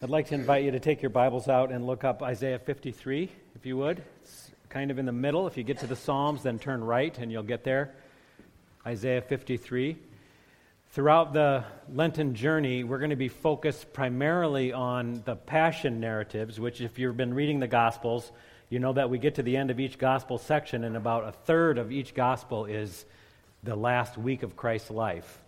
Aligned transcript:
I'd 0.00 0.10
like 0.10 0.28
to 0.28 0.36
invite 0.36 0.62
you 0.62 0.70
to 0.70 0.78
take 0.78 1.02
your 1.02 1.10
Bibles 1.10 1.48
out 1.48 1.72
and 1.72 1.84
look 1.84 2.04
up 2.04 2.22
Isaiah 2.22 2.60
53, 2.60 3.32
if 3.56 3.66
you 3.66 3.76
would. 3.78 4.00
It's 4.22 4.52
kind 4.68 4.92
of 4.92 4.98
in 5.00 5.06
the 5.06 5.12
middle. 5.12 5.48
If 5.48 5.56
you 5.56 5.64
get 5.64 5.80
to 5.80 5.88
the 5.88 5.96
Psalms, 5.96 6.44
then 6.44 6.60
turn 6.60 6.84
right 6.84 7.18
and 7.18 7.32
you'll 7.32 7.42
get 7.42 7.64
there. 7.64 7.96
Isaiah 8.86 9.20
53. 9.20 9.96
Throughout 10.92 11.32
the 11.32 11.64
Lenten 11.92 12.36
journey, 12.36 12.84
we're 12.84 13.00
going 13.00 13.10
to 13.10 13.16
be 13.16 13.26
focused 13.26 13.92
primarily 13.92 14.72
on 14.72 15.20
the 15.24 15.34
passion 15.34 15.98
narratives, 15.98 16.60
which, 16.60 16.80
if 16.80 17.00
you've 17.00 17.16
been 17.16 17.34
reading 17.34 17.58
the 17.58 17.66
Gospels, 17.66 18.30
you 18.70 18.78
know 18.78 18.92
that 18.92 19.10
we 19.10 19.18
get 19.18 19.34
to 19.34 19.42
the 19.42 19.56
end 19.56 19.72
of 19.72 19.80
each 19.80 19.98
Gospel 19.98 20.38
section, 20.38 20.84
and 20.84 20.96
about 20.96 21.26
a 21.26 21.32
third 21.32 21.76
of 21.76 21.90
each 21.90 22.14
Gospel 22.14 22.66
is 22.66 23.04
the 23.64 23.74
last 23.74 24.16
week 24.16 24.44
of 24.44 24.54
Christ's 24.54 24.92
life 24.92 25.42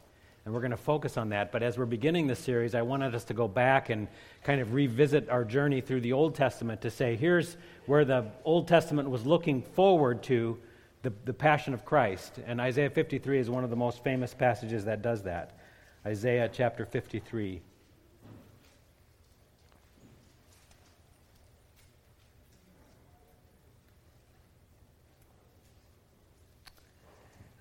and 0.50 0.54
we're 0.56 0.62
going 0.62 0.72
to 0.72 0.76
focus 0.76 1.16
on 1.16 1.28
that. 1.28 1.52
But 1.52 1.62
as 1.62 1.78
we're 1.78 1.86
beginning 1.86 2.26
this 2.26 2.40
series, 2.40 2.74
I 2.74 2.82
wanted 2.82 3.14
us 3.14 3.22
to 3.26 3.34
go 3.34 3.46
back 3.46 3.88
and 3.88 4.08
kind 4.42 4.60
of 4.60 4.74
revisit 4.74 5.28
our 5.28 5.44
journey 5.44 5.80
through 5.80 6.00
the 6.00 6.12
Old 6.12 6.34
Testament 6.34 6.80
to 6.80 6.90
say, 6.90 7.14
here's 7.14 7.56
where 7.86 8.04
the 8.04 8.26
Old 8.44 8.66
Testament 8.66 9.08
was 9.08 9.24
looking 9.24 9.62
forward 9.62 10.24
to 10.24 10.58
the, 11.02 11.12
the 11.24 11.32
Passion 11.32 11.72
of 11.72 11.84
Christ. 11.84 12.40
And 12.44 12.60
Isaiah 12.60 12.90
53 12.90 13.38
is 13.38 13.48
one 13.48 13.62
of 13.62 13.70
the 13.70 13.76
most 13.76 14.02
famous 14.02 14.34
passages 14.34 14.86
that 14.86 15.02
does 15.02 15.22
that. 15.22 15.56
Isaiah 16.04 16.50
chapter 16.52 16.84
53. 16.84 17.62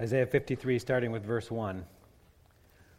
Isaiah 0.02 0.26
53, 0.26 0.80
starting 0.80 1.12
with 1.12 1.24
verse 1.24 1.52
1. 1.52 1.86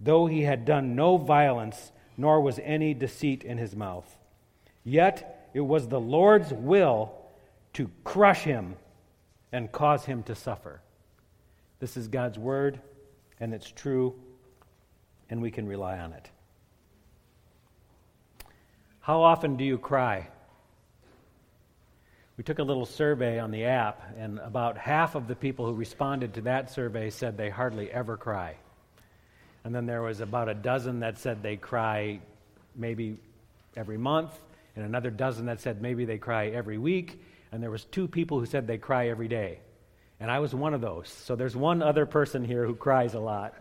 though 0.00 0.26
he 0.26 0.42
had 0.42 0.64
done 0.64 0.96
no 0.96 1.16
violence, 1.16 1.92
nor 2.16 2.40
was 2.40 2.58
any 2.62 2.94
deceit 2.94 3.44
in 3.44 3.58
his 3.58 3.76
mouth. 3.76 4.16
Yet 4.82 5.50
it 5.52 5.60
was 5.60 5.88
the 5.88 6.00
Lord's 6.00 6.52
will 6.52 7.14
to 7.74 7.90
crush 8.04 8.42
him 8.42 8.76
and 9.52 9.70
cause 9.70 10.04
him 10.04 10.22
to 10.24 10.34
suffer. 10.34 10.80
This 11.78 11.96
is 11.96 12.08
God's 12.08 12.38
word, 12.38 12.80
and 13.38 13.54
it's 13.54 13.70
true, 13.70 14.14
and 15.28 15.40
we 15.40 15.50
can 15.50 15.66
rely 15.66 15.98
on 15.98 16.12
it. 16.12 16.30
How 19.00 19.22
often 19.22 19.56
do 19.56 19.64
you 19.64 19.78
cry? 19.78 20.28
We 22.36 22.44
took 22.44 22.58
a 22.58 22.62
little 22.62 22.86
survey 22.86 23.38
on 23.38 23.50
the 23.50 23.64
app, 23.64 24.14
and 24.16 24.38
about 24.38 24.78
half 24.78 25.14
of 25.14 25.26
the 25.26 25.36
people 25.36 25.66
who 25.66 25.74
responded 25.74 26.34
to 26.34 26.42
that 26.42 26.70
survey 26.70 27.10
said 27.10 27.36
they 27.36 27.50
hardly 27.50 27.90
ever 27.90 28.16
cry. 28.16 28.56
And 29.64 29.74
then 29.74 29.86
there 29.86 30.02
was 30.02 30.20
about 30.20 30.48
a 30.48 30.54
dozen 30.54 31.00
that 31.00 31.18
said 31.18 31.42
they 31.42 31.56
cry 31.56 32.20
maybe 32.74 33.18
every 33.76 33.98
month, 33.98 34.32
and 34.76 34.84
another 34.84 35.10
dozen 35.10 35.46
that 35.46 35.60
said 35.60 35.82
maybe 35.82 36.04
they 36.04 36.18
cry 36.18 36.48
every 36.48 36.78
week, 36.78 37.22
and 37.52 37.62
there 37.62 37.70
was 37.70 37.84
two 37.84 38.08
people 38.08 38.38
who 38.38 38.46
said 38.46 38.66
they 38.66 38.78
cry 38.78 39.08
every 39.08 39.28
day. 39.28 39.58
And 40.18 40.30
I 40.30 40.38
was 40.38 40.54
one 40.54 40.74
of 40.74 40.80
those. 40.80 41.08
So 41.08 41.34
there's 41.34 41.56
one 41.56 41.82
other 41.82 42.06
person 42.06 42.44
here 42.44 42.66
who 42.66 42.74
cries 42.74 43.14
a 43.14 43.20
lot. 43.20 43.54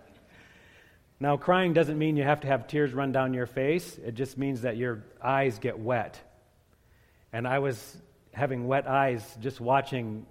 Now, 1.21 1.37
crying 1.37 1.73
doesn't 1.73 1.97
mean 1.97 2.15
you 2.15 2.23
have 2.23 2.41
to 2.41 2.47
have 2.47 2.67
tears 2.67 2.93
run 2.93 3.11
down 3.11 3.33
your 3.33 3.45
face. 3.45 3.97
It 3.97 4.13
just 4.13 4.37
means 4.37 4.61
that 4.61 4.77
your 4.77 5.03
eyes 5.21 5.59
get 5.59 5.77
wet. 5.77 6.19
And 7.33 7.47
I 7.47 7.59
was 7.59 7.97
having 8.33 8.67
wet 8.67 8.87
eyes 8.87 9.23
just 9.41 9.59
watching 9.59 10.25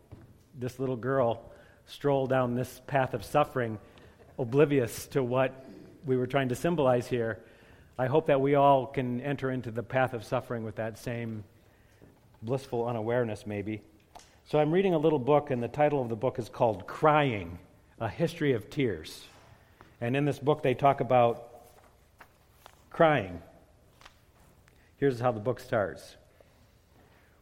this 0.59 0.79
little 0.79 0.97
girl 0.97 1.43
stroll 1.87 2.27
down 2.27 2.55
this 2.55 2.81
path 2.87 3.15
of 3.15 3.25
suffering 3.25 3.79
oblivious 4.39 5.07
to 5.09 5.23
what 5.23 5.65
we 6.07 6.17
were 6.17 6.27
trying 6.27 6.49
to 6.49 6.55
symbolize 6.55 7.09
here. 7.09 7.41
I 7.99 8.07
hope 8.07 8.27
that 8.27 8.41
we 8.41 8.55
all 8.55 8.87
can 8.87 9.21
enter 9.21 9.51
into 9.51 9.71
the 9.71 9.83
path 9.83 10.15
of 10.15 10.25
suffering 10.25 10.65
with 10.65 10.77
that 10.77 10.99
same 10.99 11.45
blissful 12.43 12.87
unawareness, 12.87 13.47
maybe. 13.47 13.83
So 14.47 14.59
I'm 14.59 14.71
reading 14.73 14.95
a 14.95 14.99
little 14.99 15.19
book, 15.19 15.51
and 15.51 15.63
the 15.63 15.69
title 15.69 16.01
of 16.01 16.09
the 16.09 16.17
book 16.17 16.39
is 16.39 16.49
called 16.49 16.87
Crying 16.87 17.59
A 18.01 18.09
History 18.09 18.53
of 18.53 18.71
Tears. 18.71 19.25
And 20.01 20.17
in 20.17 20.25
this 20.25 20.39
book, 20.39 20.63
they 20.63 20.75
talk 20.75 21.01
about 21.01 21.49
crying. 22.91 23.43
Here's 24.99 25.21
how 25.21 25.33
the 25.33 25.41
book 25.41 25.61
starts 25.61 26.17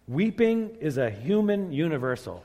Weeping 0.08 0.76
is 0.80 0.98
a 0.98 1.10
human 1.10 1.72
universal. 1.72 2.44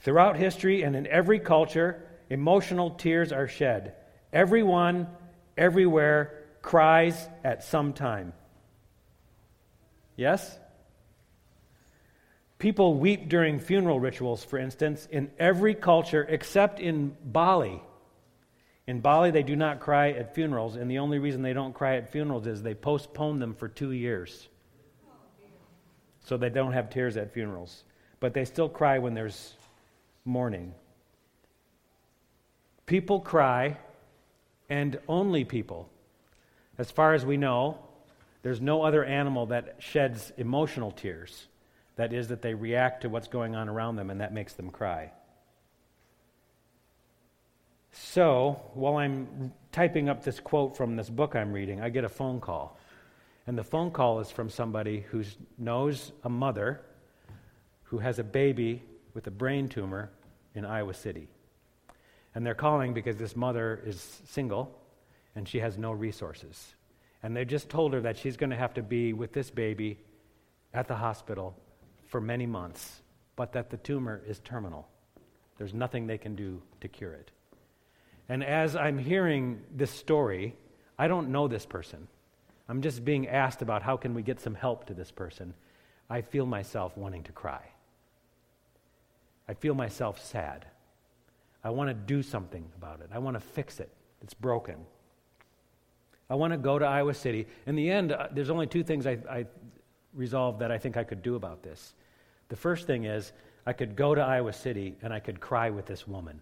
Throughout 0.00 0.36
history 0.36 0.82
and 0.82 0.94
in 0.94 1.06
every 1.06 1.38
culture, 1.38 2.02
emotional 2.30 2.90
tears 2.90 3.32
are 3.32 3.48
shed. 3.48 3.94
Everyone, 4.32 5.08
everywhere, 5.56 6.44
cries 6.62 7.28
at 7.44 7.64
some 7.64 7.92
time. 7.92 8.32
Yes? 10.16 10.58
People 12.58 12.94
weep 12.94 13.28
during 13.28 13.58
funeral 13.58 14.00
rituals, 14.00 14.42
for 14.42 14.58
instance, 14.58 15.06
in 15.10 15.30
every 15.38 15.74
culture 15.74 16.26
except 16.28 16.80
in 16.80 17.14
Bali. 17.22 17.82
In 18.86 19.00
Bali, 19.00 19.30
they 19.30 19.42
do 19.42 19.56
not 19.56 19.80
cry 19.80 20.10
at 20.10 20.34
funerals, 20.34 20.76
and 20.76 20.90
the 20.90 20.98
only 20.98 21.18
reason 21.18 21.42
they 21.42 21.52
don't 21.52 21.74
cry 21.74 21.96
at 21.96 22.10
funerals 22.10 22.46
is 22.46 22.62
they 22.62 22.74
postpone 22.74 23.40
them 23.40 23.54
for 23.54 23.68
two 23.68 23.92
years. 23.92 24.48
So 26.20 26.36
they 26.36 26.50
don't 26.50 26.72
have 26.72 26.90
tears 26.90 27.16
at 27.16 27.32
funerals. 27.32 27.84
But 28.20 28.32
they 28.32 28.44
still 28.44 28.68
cry 28.68 28.98
when 28.98 29.14
there's 29.14 29.54
mourning. 30.24 30.72
People 32.86 33.20
cry, 33.20 33.76
and 34.68 34.98
only 35.08 35.44
people. 35.44 35.88
As 36.78 36.90
far 36.90 37.14
as 37.14 37.26
we 37.26 37.36
know, 37.36 37.78
there's 38.42 38.60
no 38.60 38.82
other 38.82 39.04
animal 39.04 39.46
that 39.46 39.76
sheds 39.78 40.32
emotional 40.36 40.92
tears. 40.92 41.48
That 41.96 42.12
is, 42.12 42.28
that 42.28 42.42
they 42.42 42.54
react 42.54 43.02
to 43.02 43.08
what's 43.08 43.28
going 43.28 43.56
on 43.56 43.68
around 43.68 43.96
them, 43.96 44.10
and 44.10 44.20
that 44.20 44.32
makes 44.32 44.52
them 44.52 44.70
cry. 44.70 45.10
So, 47.92 48.60
while 48.74 48.98
I'm 48.98 49.52
typing 49.72 50.08
up 50.08 50.22
this 50.22 50.38
quote 50.38 50.76
from 50.76 50.96
this 50.96 51.08
book 51.08 51.34
I'm 51.34 51.52
reading, 51.52 51.80
I 51.80 51.88
get 51.88 52.04
a 52.04 52.08
phone 52.08 52.40
call. 52.40 52.78
And 53.46 53.56
the 53.56 53.64
phone 53.64 53.90
call 53.90 54.20
is 54.20 54.30
from 54.30 54.50
somebody 54.50 55.00
who 55.10 55.24
knows 55.56 56.12
a 56.22 56.28
mother 56.28 56.82
who 57.84 57.98
has 57.98 58.18
a 58.18 58.24
baby 58.24 58.82
with 59.14 59.26
a 59.26 59.30
brain 59.30 59.68
tumor 59.68 60.10
in 60.54 60.64
Iowa 60.64 60.94
City. 60.94 61.28
And 62.36 62.44
they're 62.44 62.54
calling 62.54 62.92
because 62.92 63.16
this 63.16 63.34
mother 63.34 63.80
is 63.86 64.20
single 64.26 64.78
and 65.34 65.48
she 65.48 65.58
has 65.60 65.78
no 65.78 65.90
resources. 65.90 66.74
And 67.22 67.34
they 67.34 67.46
just 67.46 67.70
told 67.70 67.94
her 67.94 68.00
that 68.02 68.18
she's 68.18 68.36
going 68.36 68.50
to 68.50 68.56
have 68.56 68.74
to 68.74 68.82
be 68.82 69.14
with 69.14 69.32
this 69.32 69.50
baby 69.50 69.98
at 70.74 70.86
the 70.86 70.96
hospital 70.96 71.56
for 72.08 72.20
many 72.20 72.44
months, 72.44 73.00
but 73.36 73.54
that 73.54 73.70
the 73.70 73.78
tumor 73.78 74.20
is 74.28 74.38
terminal. 74.40 74.86
There's 75.56 75.72
nothing 75.72 76.06
they 76.06 76.18
can 76.18 76.36
do 76.36 76.60
to 76.82 76.88
cure 76.88 77.14
it. 77.14 77.30
And 78.28 78.44
as 78.44 78.76
I'm 78.76 78.98
hearing 78.98 79.62
this 79.74 79.90
story, 79.90 80.54
I 80.98 81.08
don't 81.08 81.30
know 81.30 81.48
this 81.48 81.64
person. 81.64 82.06
I'm 82.68 82.82
just 82.82 83.02
being 83.02 83.28
asked 83.28 83.62
about 83.62 83.80
how 83.80 83.96
can 83.96 84.12
we 84.12 84.22
get 84.22 84.40
some 84.40 84.54
help 84.54 84.84
to 84.88 84.94
this 84.94 85.10
person. 85.10 85.54
I 86.10 86.20
feel 86.20 86.44
myself 86.44 86.98
wanting 86.98 87.22
to 87.22 87.32
cry. 87.32 87.62
I 89.48 89.54
feel 89.54 89.74
myself 89.74 90.22
sad. 90.22 90.66
I 91.66 91.70
want 91.70 91.90
to 91.90 91.94
do 91.94 92.22
something 92.22 92.64
about 92.76 93.00
it. 93.00 93.10
I 93.12 93.18
want 93.18 93.34
to 93.34 93.40
fix 93.40 93.80
it. 93.80 93.90
It's 94.22 94.34
broken. 94.34 94.76
I 96.30 96.36
want 96.36 96.52
to 96.52 96.58
go 96.58 96.78
to 96.78 96.84
Iowa 96.84 97.12
City. 97.12 97.48
In 97.66 97.74
the 97.74 97.90
end, 97.90 98.12
uh, 98.12 98.28
there's 98.30 98.50
only 98.50 98.68
two 98.68 98.84
things 98.84 99.04
I, 99.04 99.18
I 99.28 99.46
resolved 100.14 100.60
that 100.60 100.70
I 100.70 100.78
think 100.78 100.96
I 100.96 101.02
could 101.02 101.24
do 101.24 101.34
about 101.34 101.64
this. 101.64 101.94
The 102.50 102.56
first 102.56 102.86
thing 102.86 103.02
is 103.02 103.32
I 103.66 103.72
could 103.72 103.96
go 103.96 104.14
to 104.14 104.20
Iowa 104.20 104.52
City 104.52 104.94
and 105.02 105.12
I 105.12 105.18
could 105.18 105.40
cry 105.40 105.70
with 105.70 105.86
this 105.86 106.06
woman. 106.06 106.40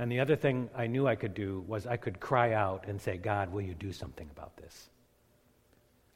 And 0.00 0.10
the 0.10 0.18
other 0.18 0.34
thing 0.34 0.68
I 0.76 0.88
knew 0.88 1.06
I 1.06 1.14
could 1.14 1.34
do 1.34 1.64
was 1.68 1.86
I 1.86 1.98
could 1.98 2.18
cry 2.18 2.54
out 2.54 2.86
and 2.88 3.00
say, 3.00 3.18
God, 3.18 3.52
will 3.52 3.62
you 3.62 3.74
do 3.74 3.92
something 3.92 4.28
about 4.32 4.56
this? 4.56 4.90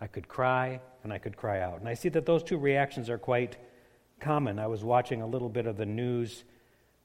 I 0.01 0.09
could 0.09 0.27
cry 0.27 0.81
and 1.05 1.13
I 1.13 1.19
could 1.19 1.37
cry 1.37 1.61
out. 1.61 1.79
And 1.79 1.89
I 1.89 1.95
see 1.95 2.09
that 2.09 2.27
those 2.27 2.43
two 2.43 2.59
reactions 2.59 3.09
are 3.09 3.19
quite 3.19 3.59
common. 4.19 4.59
I 4.59 4.67
was 4.67 4.83
watching 4.83 5.23
a 5.23 5.27
little 5.27 5.49
bit 5.49 5.69
of 5.69 5.77
the 5.77 5.87
news 5.87 6.43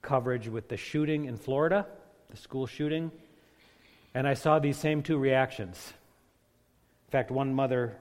coverage 0.02 0.48
with 0.48 0.68
the 0.68 0.78
shooting 0.78 1.26
in 1.26 1.38
Florida, 1.38 1.86
the 2.30 2.38
school 2.38 2.66
shooting, 2.68 3.12
and 4.14 4.28
I 4.28 4.34
saw 4.34 4.60
these 4.60 4.78
same 4.78 5.04
two 5.04 5.18
reactions. 5.18 5.94
In 7.08 7.12
fact, 7.12 7.32
one 7.32 7.54
mother 7.54 7.98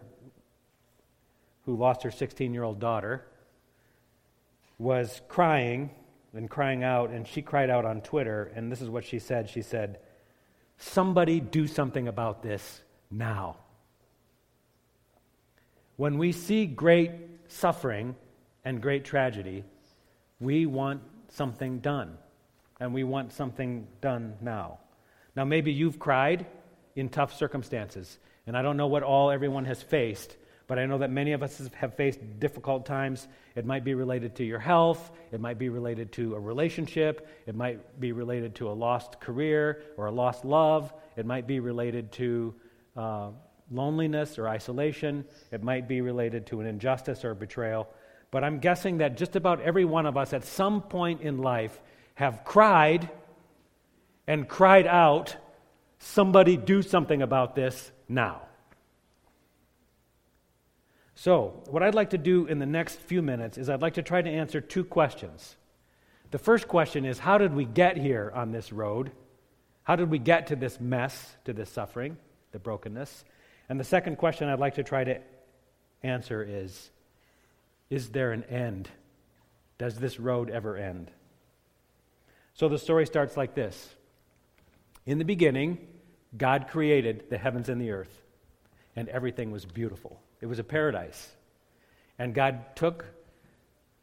who 1.65 1.77
lost 1.77 2.03
her 2.03 2.11
16 2.11 2.53
year 2.53 2.63
old 2.63 2.81
daughter 2.81 3.25
was 4.79 5.21
crying 5.29 5.91
and 6.33 6.49
crying 6.49 6.83
out, 6.83 7.11
and 7.11 7.27
she 7.27 7.43
cried 7.43 7.71
out 7.71 7.85
on 7.85 8.01
Twitter, 8.01 8.51
and 8.55 8.71
this 8.71 8.81
is 8.81 8.89
what 8.89 9.05
she 9.05 9.19
said. 9.19 9.49
She 9.49 9.63
said, 9.63 9.99
Somebody 10.79 11.41
do 11.41 11.67
something 11.67 12.09
about 12.09 12.43
this 12.43 12.81
now. 13.11 13.57
When 15.97 16.17
we 16.17 16.33
see 16.33 16.65
great 16.65 17.11
suffering 17.49 18.17
and 18.65 18.81
great 18.81 19.05
tragedy, 19.05 19.65
we 20.39 20.65
want 20.65 21.03
something 21.33 21.79
done, 21.79 22.17
and 22.79 22.95
we 22.95 23.05
want 23.05 23.33
something 23.33 23.87
done 24.01 24.35
now. 24.41 24.79
Now, 25.37 25.45
maybe 25.45 25.73
you've 25.73 25.99
cried 25.99 26.47
in 26.97 27.09
tough 27.09 27.37
circumstances, 27.37 28.19
and 28.47 28.57
I 28.57 28.63
don't 28.63 28.77
know 28.77 28.89
what 28.89 29.03
all 29.03 29.31
everyone 29.31 29.65
has 29.67 29.83
faced, 29.83 30.37
but 30.67 30.79
I 30.79 30.87
know 30.87 30.99
that 30.99 31.11
many 31.11 31.33
of 31.33 31.43
us 31.43 31.61
have 31.75 31.95
faced 31.95 32.21
difficult 32.39 32.87
times. 32.87 33.27
It 33.57 33.67
might 33.67 33.85
be 33.85 33.95
related 33.95 34.37
to 34.37 34.45
your 34.45 34.61
health, 34.61 35.11
it 35.33 35.41
might 35.41 35.59
be 35.59 35.69
related 35.69 36.13
to 36.13 36.35
a 36.37 36.41
relationship, 36.41 37.29
it 37.47 37.55
might 37.55 38.01
be 38.01 38.13
related 38.13 38.55
to 38.57 38.71
a 38.71 38.73
lost 38.73 39.21
career 39.21 39.83
or 39.97 40.07
a 40.07 40.13
lost 40.13 40.45
love, 40.45 40.93
it 41.17 41.27
might 41.27 41.47
be 41.47 41.59
related 41.59 42.13
to 42.13 42.55
uh, 42.97 43.31
loneliness 43.71 44.39
or 44.39 44.49
isolation, 44.49 45.25
it 45.51 45.63
might 45.63 45.89
be 45.89 46.01
related 46.01 46.47
to 46.47 46.61
an 46.61 46.67
injustice 46.67 47.25
or 47.25 47.35
betrayal. 47.35 47.89
But 48.31 48.45
I'm 48.45 48.59
guessing 48.59 48.99
that 48.99 49.17
just 49.17 49.37
about 49.37 49.61
every 49.61 49.85
one 49.85 50.07
of 50.07 50.17
us 50.17 50.33
at 50.33 50.45
some 50.45 50.83
point 50.83 51.23
in 51.23 51.39
life 51.39 51.81
have 52.15 52.45
cried 52.45 53.09
and 54.27 54.49
cried 54.49 54.87
out, 54.87 55.37
Somebody 56.03 56.57
do 56.57 56.81
something 56.81 57.21
about 57.21 57.55
this 57.55 57.93
now. 58.09 58.41
So, 61.15 61.63
what 61.69 61.83
I'd 61.83 61.95
like 61.95 62.11
to 62.11 62.19
do 62.19 62.47
in 62.47 62.59
the 62.59 62.65
next 62.65 62.99
few 63.01 63.21
minutes 63.21 63.59
is 63.59 63.69
I'd 63.69 63.83
like 63.83 63.95
to 63.95 64.03
try 64.03 64.23
to 64.23 64.31
answer 64.31 64.63
two 64.63 64.85
questions. 64.85 65.57
The 66.31 66.39
first 66.39 66.69
question 66.69 67.05
is 67.05 67.19
How 67.19 67.37
did 67.37 67.53
we 67.53 67.67
get 67.67 67.99
here 67.99 68.33
on 68.35 68.53
this 68.53 68.73
road? 68.73 69.13
How 69.83 69.97
did 69.97 70.09
we 70.09 70.19
get 70.19 70.47
to 70.47 70.57
this 70.57 70.81
mess, 70.81 71.37
to 71.45 71.53
this 71.53 71.69
suffering, 71.69 72.17
the 72.53 72.59
brokenness? 72.59 73.25
And 73.69 73.79
the 73.79 73.85
second 73.85 74.17
question 74.17 74.49
I'd 74.49 74.59
like 74.59 74.77
to 74.77 74.83
try 74.83 75.05
to 75.05 75.21
answer 76.03 76.43
is 76.43 76.91
Is 77.91 78.11
there 78.11 78.33
an 78.33 78.45
end? 78.45 78.89
Does 79.79 79.97
this 79.99 80.21
road 80.21 80.49
ever 80.49 80.77
end? 80.77 81.11
So 82.55 82.69
the 82.69 82.79
story 82.79 83.07
starts 83.07 83.37
like 83.37 83.55
this 83.55 83.95
In 85.05 85.19
the 85.19 85.25
beginning, 85.25 85.79
God 86.37 86.69
created 86.69 87.25
the 87.29 87.39
heavens 87.39 87.69
and 87.69 87.81
the 87.81 87.91
earth, 87.91 88.23
and 88.95 89.09
everything 89.09 89.51
was 89.51 89.65
beautiful. 89.65 90.21
It 90.41 90.47
was 90.47 90.59
a 90.59 90.65
paradise. 90.65 91.31
And 92.19 92.35
God 92.35 92.77
took 92.77 93.07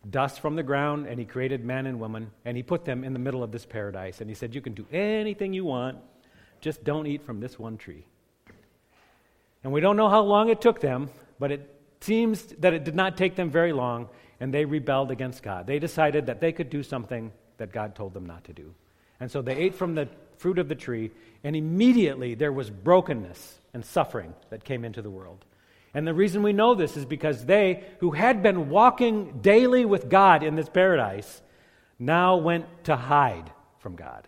dust 0.10 0.40
from 0.40 0.56
the 0.56 0.64
ground 0.64 1.06
and 1.08 1.20
He 1.20 1.26
created 1.26 1.64
man 1.64 1.86
and 1.86 2.00
woman 2.00 2.32
and 2.46 2.58
He 2.58 2.64
put 2.64 2.84
them 2.84 3.04
in 3.04 3.14
the 3.14 3.20
middle 3.20 3.44
of 3.44 3.52
this 3.52 3.66
paradise. 3.66 4.22
And 4.22 4.30
He 4.30 4.36
said, 4.36 4.56
You 4.56 4.62
can 4.62 4.74
do 4.74 4.86
anything 4.92 5.54
you 5.54 5.66
want, 5.66 6.00
just 6.60 6.84
don't 6.84 7.08
eat 7.08 7.24
from 7.24 7.40
this 7.40 7.58
one 7.58 7.78
tree. 7.78 8.06
And 9.64 9.72
we 9.72 9.82
don't 9.82 9.98
know 9.98 10.10
how 10.10 10.22
long 10.22 10.50
it 10.50 10.62
took 10.62 10.82
them, 10.82 11.10
but 11.40 11.52
it 11.52 11.77
seems 12.02 12.44
that 12.60 12.74
it 12.74 12.84
did 12.84 12.96
not 12.96 13.18
take 13.18 13.36
them 13.36 13.50
very 13.50 13.74
long, 13.74 14.10
and 14.40 14.54
they 14.54 14.66
rebelled 14.66 15.12
against 15.12 15.44
God. 15.44 15.68
They 15.68 15.80
decided 15.80 16.28
that 16.28 16.42
they 16.42 16.52
could 16.52 16.70
do 16.70 16.84
something 16.84 17.32
that 17.58 17.72
God 17.72 17.96
told 17.96 18.14
them 18.14 18.26
not 18.26 18.44
to 18.46 18.54
do. 18.54 18.74
And 19.20 19.32
so 19.32 19.42
they 19.42 19.56
ate 19.56 19.76
from 19.76 19.96
the 19.96 20.08
fruit 20.38 20.60
of 20.60 20.70
the 20.70 20.76
tree, 20.76 21.12
and 21.44 21.56
immediately 21.56 22.36
there 22.36 22.52
was 22.52 22.70
brokenness 22.70 23.60
and 23.74 23.84
suffering 23.84 24.34
that 24.50 24.64
came 24.64 24.86
into 24.86 25.02
the 25.02 25.10
world. 25.10 25.44
And 25.94 26.06
the 26.06 26.14
reason 26.14 26.44
we 26.44 26.54
know 26.54 26.76
this 26.76 26.96
is 26.96 27.06
because 27.06 27.46
they, 27.46 27.84
who 28.00 28.12
had 28.12 28.44
been 28.44 28.70
walking 28.70 29.40
daily 29.42 29.86
with 29.86 30.10
God 30.10 30.44
in 30.44 30.56
this 30.56 30.70
paradise, 30.70 31.42
now 31.98 32.38
went 32.38 32.66
to 32.84 32.96
hide 32.96 33.52
from 33.80 33.96
God. 33.96 34.28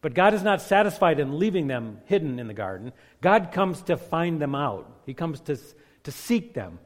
But 0.00 0.14
God 0.14 0.34
is 0.34 0.44
not 0.44 0.62
satisfied 0.62 1.18
in 1.18 1.38
leaving 1.38 1.66
them 1.66 2.00
hidden 2.04 2.38
in 2.38 2.46
the 2.46 2.54
garden. 2.54 2.92
God 3.20 3.50
comes 3.50 3.82
to 3.82 3.96
find 3.96 4.40
them 4.40 4.54
out, 4.54 4.88
He 5.04 5.14
comes 5.14 5.40
to, 5.42 5.58
to 6.08 6.12
seek 6.12 6.54
them. 6.54 6.78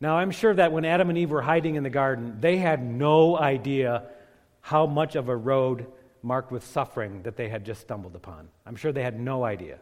Now, 0.00 0.16
I'm 0.16 0.30
sure 0.30 0.54
that 0.54 0.72
when 0.72 0.86
Adam 0.86 1.10
and 1.10 1.18
Eve 1.18 1.30
were 1.30 1.42
hiding 1.42 1.74
in 1.74 1.82
the 1.82 1.90
garden, 1.90 2.38
they 2.40 2.56
had 2.56 2.82
no 2.82 3.38
idea 3.38 4.04
how 4.62 4.86
much 4.86 5.14
of 5.14 5.28
a 5.28 5.36
road 5.36 5.86
marked 6.22 6.50
with 6.50 6.64
suffering 6.64 7.22
that 7.24 7.36
they 7.36 7.50
had 7.50 7.66
just 7.66 7.82
stumbled 7.82 8.16
upon. 8.16 8.48
I'm 8.64 8.76
sure 8.76 8.92
they 8.92 9.02
had 9.02 9.20
no 9.20 9.44
idea. 9.44 9.78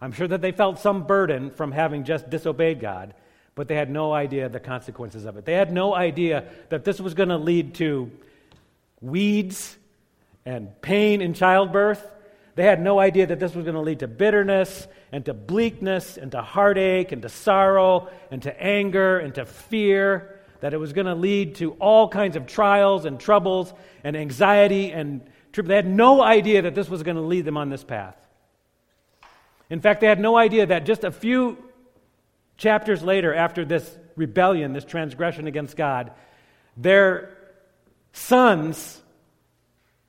I'm 0.00 0.12
sure 0.12 0.28
that 0.28 0.40
they 0.40 0.50
felt 0.50 0.78
some 0.78 1.06
burden 1.06 1.50
from 1.50 1.72
having 1.72 2.04
just 2.04 2.30
disobeyed 2.30 2.80
God, 2.80 3.12
but 3.54 3.68
they 3.68 3.74
had 3.74 3.90
no 3.90 4.14
idea 4.14 4.48
the 4.48 4.58
consequences 4.58 5.26
of 5.26 5.36
it. 5.36 5.44
They 5.44 5.52
had 5.52 5.70
no 5.70 5.94
idea 5.94 6.44
that 6.70 6.86
this 6.86 7.02
was 7.02 7.12
going 7.12 7.28
to 7.28 7.36
lead 7.36 7.74
to 7.74 8.10
weeds 9.02 9.76
and 10.46 10.80
pain 10.80 11.20
in 11.20 11.34
childbirth. 11.34 12.02
They 12.58 12.64
had 12.64 12.82
no 12.82 12.98
idea 12.98 13.24
that 13.28 13.38
this 13.38 13.54
was 13.54 13.64
going 13.64 13.76
to 13.76 13.80
lead 13.80 14.00
to 14.00 14.08
bitterness 14.08 14.88
and 15.12 15.24
to 15.26 15.32
bleakness 15.32 16.16
and 16.16 16.32
to 16.32 16.42
heartache 16.42 17.12
and 17.12 17.22
to 17.22 17.28
sorrow 17.28 18.08
and 18.32 18.42
to 18.42 18.60
anger 18.60 19.20
and 19.20 19.32
to 19.36 19.46
fear. 19.46 20.40
That 20.58 20.74
it 20.74 20.78
was 20.78 20.92
going 20.92 21.06
to 21.06 21.14
lead 21.14 21.54
to 21.56 21.74
all 21.74 22.08
kinds 22.08 22.34
of 22.34 22.48
trials 22.48 23.04
and 23.04 23.20
troubles 23.20 23.72
and 24.02 24.16
anxiety 24.16 24.90
and 24.90 25.20
tribulation. 25.52 25.68
They 25.68 25.88
had 25.88 25.96
no 25.96 26.20
idea 26.20 26.62
that 26.62 26.74
this 26.74 26.88
was 26.88 27.04
going 27.04 27.14
to 27.16 27.22
lead 27.22 27.44
them 27.44 27.56
on 27.56 27.70
this 27.70 27.84
path. 27.84 28.16
In 29.70 29.80
fact, 29.80 30.00
they 30.00 30.08
had 30.08 30.18
no 30.18 30.36
idea 30.36 30.66
that 30.66 30.84
just 30.84 31.04
a 31.04 31.12
few 31.12 31.58
chapters 32.56 33.04
later, 33.04 33.32
after 33.32 33.64
this 33.64 33.88
rebellion, 34.16 34.72
this 34.72 34.84
transgression 34.84 35.46
against 35.46 35.76
God, 35.76 36.10
their 36.76 37.38
sons 38.12 39.00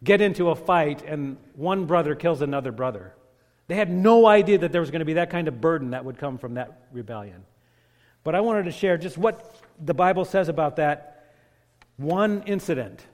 get 0.03 0.21
into 0.21 0.49
a 0.49 0.55
fight 0.55 1.03
and 1.05 1.37
one 1.55 1.85
brother 1.85 2.15
kills 2.15 2.41
another 2.41 2.71
brother. 2.71 3.13
They 3.67 3.75
had 3.75 3.91
no 3.91 4.25
idea 4.25 4.57
that 4.59 4.71
there 4.71 4.81
was 4.81 4.91
going 4.91 4.99
to 4.99 5.05
be 5.05 5.13
that 5.13 5.29
kind 5.29 5.47
of 5.47 5.61
burden 5.61 5.91
that 5.91 6.03
would 6.03 6.17
come 6.17 6.37
from 6.37 6.55
that 6.55 6.87
rebellion. 6.91 7.43
But 8.23 8.35
I 8.35 8.41
wanted 8.41 8.63
to 8.65 8.71
share 8.71 8.97
just 8.97 9.17
what 9.17 9.55
the 9.79 9.93
Bible 9.93 10.25
says 10.25 10.49
about 10.49 10.77
that 10.77 11.33
one 11.97 12.43
incident. 12.45 13.05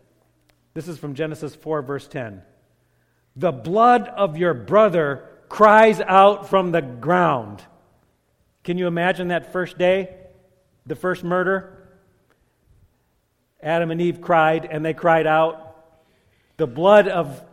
This 0.74 0.88
is 0.88 0.98
from 0.98 1.16
Genesis 1.16 1.56
4, 1.56 1.82
verse 1.82 2.08
10. 2.08 2.42
The 3.36 3.52
blood 3.52 4.08
of 4.08 4.38
your 4.38 4.54
brother 4.54 5.30
cries 5.50 6.00
out 6.02 6.50
from 6.50 6.72
the 6.72 6.82
ground. 6.82 7.64
Can 8.64 8.78
you 8.78 8.88
imagine 8.88 9.30
that 9.30 9.52
first 9.52 9.78
day? 9.78 10.16
The 10.86 10.96
first 10.96 11.24
murder? 11.24 11.90
Adam 13.62 13.92
and 13.92 14.02
Eve 14.02 14.22
cried, 14.22 14.66
and 14.66 14.86
they 14.86 14.94
cried 14.94 15.28
out. 15.28 15.65
The 16.58 16.68
blood 16.68 17.08
of 17.08 17.44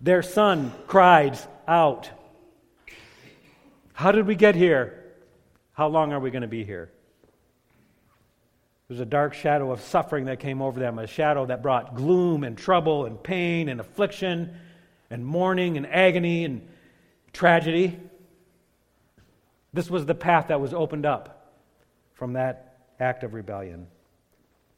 their 0.00 0.22
son 0.22 0.72
cried 0.86 1.38
out. 1.68 2.10
How 3.92 4.10
did 4.10 4.26
we 4.26 4.34
get 4.34 4.54
here? 4.54 5.04
How 5.72 5.88
long 5.88 6.12
are 6.12 6.20
we 6.20 6.30
going 6.30 6.42
to 6.42 6.48
be 6.48 6.64
here? 6.64 6.90
There 8.88 8.94
was 8.96 9.00
a 9.00 9.06
dark 9.06 9.34
shadow 9.34 9.70
of 9.70 9.80
suffering 9.80 10.26
that 10.26 10.40
came 10.40 10.60
over 10.60 10.80
them, 10.80 10.98
a 10.98 11.06
shadow 11.06 11.46
that 11.46 11.62
brought 11.62 11.94
gloom 11.94 12.44
and 12.44 12.58
trouble 12.58 13.06
and 13.06 13.22
pain 13.22 13.68
and 13.68 13.80
affliction 13.80 14.56
and 15.08 15.24
mourning 15.24 15.76
and 15.76 15.86
agony 15.86 16.44
and 16.44 16.68
tragedy. 17.32 17.98
This 19.72 19.88
was 19.88 20.04
the 20.04 20.14
path 20.14 20.48
that 20.48 20.60
was 20.60 20.74
opened 20.74 21.06
up 21.06 21.54
from 22.14 22.34
that 22.34 22.78
act 22.98 23.24
of 23.24 23.34
rebellion. 23.34 23.86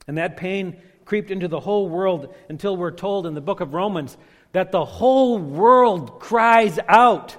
And 0.07 0.19
that 0.19 0.37
pain 0.37 0.81
creeped 1.05 1.31
into 1.31 1.49
the 1.49 1.61
whole 1.61 1.89
world 1.89 2.35
until 2.49 2.77
we're 2.77 2.91
told 2.91 3.27
in 3.27 3.35
the 3.35 3.41
book 3.41 3.61
of 3.61 3.75
Romans 3.75 4.17
that 4.53 4.73
the 4.73 4.85
whole 4.85 5.39
world 5.39 6.21
cries 6.21 6.79
out. 6.89 7.37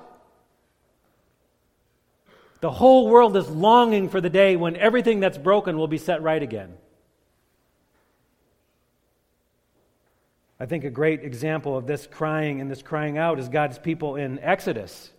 The 2.62 2.72
whole 2.72 3.08
world 3.08 3.38
is 3.38 3.48
longing 3.50 4.10
for 4.10 4.22
the 4.22 4.30
day 4.30 4.56
when 4.56 4.76
everything 4.76 5.20
that's 5.20 5.38
broken 5.38 5.78
will 5.78 5.88
be 5.88 5.98
set 5.98 6.22
right 6.22 6.42
again. 6.42 6.74
I 10.60 10.66
think 10.66 10.84
a 10.84 10.90
great 10.90 11.24
example 11.24 11.78
of 11.78 11.86
this 11.86 12.08
crying 12.08 12.62
and 12.62 12.72
this 12.72 12.82
crying 12.82 13.18
out 13.18 13.40
is 13.40 13.50
God's 13.50 13.78
people 13.78 14.16
in 14.16 14.40
Exodus. 14.40 15.12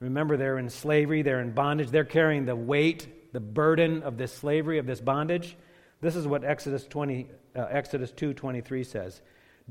Remember, 0.00 0.36
they're 0.36 0.58
in 0.58 0.68
slavery, 0.68 1.22
they're 1.22 1.40
in 1.40 1.52
bondage, 1.52 1.90
they're 1.90 2.04
carrying 2.04 2.44
the 2.44 2.56
weight, 2.56 3.32
the 3.32 3.40
burden 3.40 4.02
of 4.02 4.18
this 4.18 4.32
slavery, 4.32 4.78
of 4.78 4.86
this 4.86 5.00
bondage. 5.00 5.56
This 6.04 6.16
is 6.16 6.26
what 6.26 6.44
Exodus 6.44 6.86
20, 6.86 7.28
uh, 7.56 7.66
Exodus 7.70 8.12
2:23 8.12 8.84
says. 8.84 9.22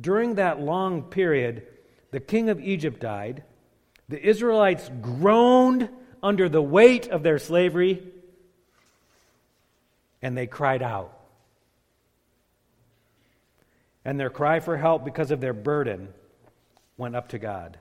During 0.02 0.34
that 0.36 0.60
long 0.60 1.04
period, 1.04 1.68
the 2.10 2.20
king 2.20 2.50
of 2.50 2.60
Egypt 2.60 3.00
died. 3.00 3.44
The 4.10 4.20
Israelites 4.20 4.90
groaned 5.00 5.90
under 6.24 6.50
the 6.50 6.62
weight 6.62 7.08
of 7.08 7.22
their 7.22 7.38
slavery, 7.38 8.02
and 10.24 10.36
they 10.36 10.48
cried 10.48 10.82
out. 10.82 11.16
And 14.04 14.20
their 14.20 14.32
cry 14.32 14.60
for 14.60 14.76
help 14.76 15.06
because 15.06 15.30
of 15.30 15.40
their 15.40 15.54
burden 15.54 16.12
went 16.98 17.16
up 17.16 17.28
to 17.30 17.38
God. 17.38 17.78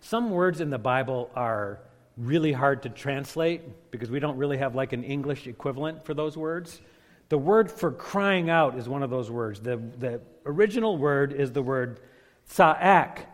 Some 0.00 0.30
words 0.32 0.60
in 0.60 0.70
the 0.70 0.78
Bible 0.78 1.30
are 1.36 1.78
really 2.16 2.52
hard 2.52 2.82
to 2.82 2.88
translate 2.88 3.92
because 3.92 4.10
we 4.10 4.18
don't 4.18 4.36
really 4.36 4.58
have 4.58 4.74
like 4.74 4.92
an 4.92 5.04
English 5.04 5.46
equivalent 5.46 6.04
for 6.04 6.12
those 6.12 6.36
words. 6.36 6.80
The 7.28 7.38
word 7.38 7.70
for 7.70 7.90
crying 7.90 8.50
out 8.50 8.78
is 8.78 8.88
one 8.88 9.02
of 9.02 9.10
those 9.10 9.30
words. 9.30 9.60
The, 9.60 9.76
the 9.76 10.20
original 10.46 10.96
word 10.96 11.32
is 11.32 11.52
the 11.52 11.62
word 11.62 12.00
sa'ak. 12.46 13.26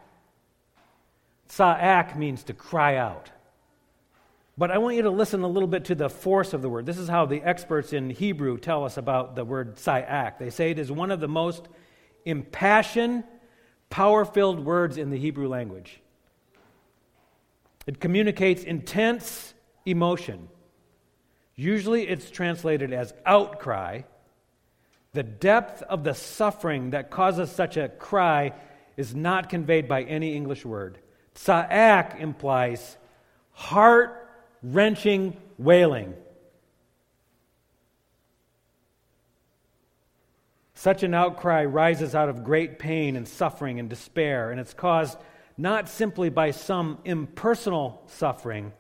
Sa'ak 1.49 2.17
means 2.17 2.45
to 2.45 2.55
cry 2.55 2.97
out. 2.97 3.31
But 4.57 4.71
I 4.71 4.79
want 4.79 4.97
you 4.97 5.03
to 5.03 5.11
listen 5.11 5.43
a 5.43 5.49
little 5.49 5.69
bit 5.69 5.87
to 5.87 5.95
the 5.95 6.11
force 6.11 6.53
of 6.53 6.63
the 6.63 6.69
word. 6.69 6.87
This 6.87 6.99
is 6.99 7.09
how 7.09 7.27
the 7.27 7.43
experts 7.43 7.93
in 7.93 8.11
Hebrew 8.11 8.59
tell 8.59 8.85
us 8.85 8.97
about 8.97 9.35
the 9.35 9.45
word 9.45 9.79
sa'ak. 9.79 10.39
They 10.39 10.51
say 10.51 10.71
it 10.71 10.79
is 10.79 10.93
one 10.93 11.11
of 11.11 11.21
the 11.21 11.29
most 11.29 11.67
impassioned, 12.25 13.25
power 13.89 14.25
filled 14.25 14.65
words 14.65 14.99
in 14.99 15.11
the 15.11 15.19
Hebrew 15.19 15.49
language. 15.49 16.01
It 17.87 18.01
communicates 18.01 18.63
intense 18.63 19.55
emotion. 19.87 20.49
Usually 21.61 22.09
it's 22.09 22.31
translated 22.31 22.91
as 22.91 23.13
outcry. 23.27 24.01
The 25.13 25.23
depth 25.23 25.83
of 25.83 26.05
the 26.05 26.15
suffering 26.15 26.93
that 26.93 27.11
causes 27.11 27.53
such 27.53 27.77
a 27.77 27.91
cry 27.91 28.55
is 28.97 29.15
not 29.15 29.51
conveyed 29.51 29.87
by 29.87 30.05
any 30.05 30.35
English 30.35 30.65
word. 30.65 30.97
Sa'ak 31.35 32.19
implies 32.19 32.97
heart 33.53 34.27
wrenching 34.63 35.37
wailing. 35.59 36.15
Such 40.73 41.03
an 41.03 41.13
outcry 41.13 41.67
rises 41.67 42.15
out 42.15 42.31
of 42.31 42.43
great 42.43 42.79
pain 42.79 43.17
and 43.17 43.29
suffering 43.29 43.79
and 43.79 43.91
despair, 43.91 44.51
and 44.51 44.59
it's 44.59 44.73
caused 44.73 45.19
not 45.59 45.91
simply 45.91 46.31
by 46.31 46.53
some 46.53 47.01
impersonal 47.05 48.03
suffering, 48.07 48.73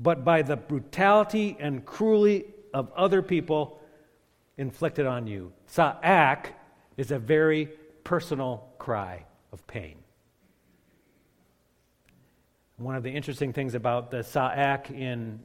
but 0.00 0.24
by 0.24 0.42
the 0.42 0.56
brutality 0.56 1.56
and 1.58 1.84
cruelty 1.84 2.44
of 2.72 2.92
other 2.96 3.22
people 3.22 3.80
inflicted 4.56 5.06
on 5.06 5.26
you. 5.26 5.52
Sa'ak 5.66 6.52
is 6.96 7.10
a 7.10 7.18
very 7.18 7.66
personal 8.04 8.68
cry 8.78 9.24
of 9.52 9.66
pain. 9.66 9.96
One 12.76 12.94
of 12.94 13.02
the 13.02 13.10
interesting 13.10 13.52
things 13.52 13.74
about 13.74 14.10
the 14.10 14.22
Sa'ak 14.22 14.90
in 14.90 15.40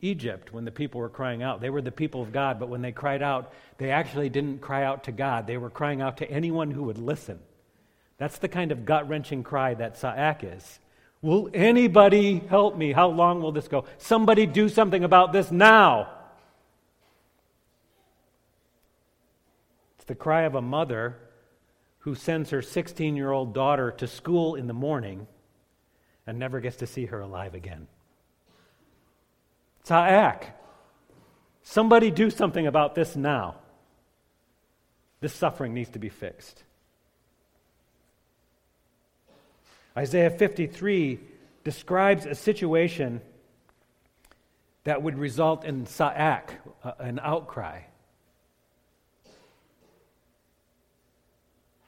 Egypt, 0.00 0.52
when 0.52 0.64
the 0.64 0.70
people 0.70 1.00
were 1.00 1.08
crying 1.08 1.42
out, 1.42 1.60
they 1.60 1.70
were 1.70 1.82
the 1.82 1.90
people 1.90 2.22
of 2.22 2.32
God, 2.32 2.60
but 2.60 2.68
when 2.68 2.82
they 2.82 2.92
cried 2.92 3.22
out, 3.22 3.52
they 3.78 3.90
actually 3.90 4.28
didn't 4.28 4.60
cry 4.60 4.84
out 4.84 5.04
to 5.04 5.12
God. 5.12 5.46
They 5.46 5.56
were 5.56 5.70
crying 5.70 6.00
out 6.00 6.18
to 6.18 6.30
anyone 6.30 6.70
who 6.70 6.84
would 6.84 6.98
listen. 6.98 7.40
That's 8.18 8.38
the 8.38 8.48
kind 8.48 8.72
of 8.72 8.84
gut 8.84 9.08
wrenching 9.08 9.42
cry 9.42 9.74
that 9.74 9.98
Sa'ak 9.98 10.44
is. 10.44 10.78
Will 11.26 11.50
anybody 11.52 12.38
help 12.48 12.76
me? 12.76 12.92
How 12.92 13.08
long 13.08 13.42
will 13.42 13.50
this 13.50 13.66
go? 13.66 13.84
Somebody 13.98 14.46
do 14.46 14.68
something 14.68 15.02
about 15.02 15.32
this 15.32 15.50
now. 15.50 16.08
It's 19.96 20.04
the 20.04 20.14
cry 20.14 20.42
of 20.42 20.54
a 20.54 20.62
mother 20.62 21.16
who 21.98 22.14
sends 22.14 22.50
her 22.50 22.62
16 22.62 23.16
year 23.16 23.32
old 23.32 23.54
daughter 23.54 23.90
to 23.90 24.06
school 24.06 24.54
in 24.54 24.68
the 24.68 24.72
morning 24.72 25.26
and 26.28 26.38
never 26.38 26.60
gets 26.60 26.76
to 26.76 26.86
see 26.86 27.06
her 27.06 27.18
alive 27.18 27.56
again. 27.56 27.88
Sa'ak. 29.82 30.56
Somebody 31.64 32.12
do 32.12 32.30
something 32.30 32.68
about 32.68 32.94
this 32.94 33.16
now. 33.16 33.56
This 35.18 35.32
suffering 35.32 35.74
needs 35.74 35.90
to 35.90 35.98
be 35.98 36.08
fixed. 36.08 36.62
Isaiah 39.96 40.30
53 40.30 41.20
describes 41.64 42.26
a 42.26 42.34
situation 42.34 43.20
that 44.84 45.02
would 45.02 45.18
result 45.18 45.64
in 45.64 45.86
sa'ak, 45.86 46.52
uh, 46.84 46.92
an 46.98 47.18
outcry. 47.22 47.80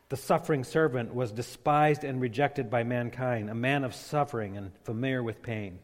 The 0.08 0.16
suffering 0.16 0.64
servant 0.64 1.14
was 1.14 1.32
despised 1.32 2.02
and 2.02 2.20
rejected 2.20 2.70
by 2.70 2.82
mankind, 2.82 3.50
a 3.50 3.54
man 3.54 3.84
of 3.84 3.94
suffering 3.94 4.56
and 4.56 4.72
familiar 4.84 5.22
with 5.22 5.42
pain. 5.42 5.78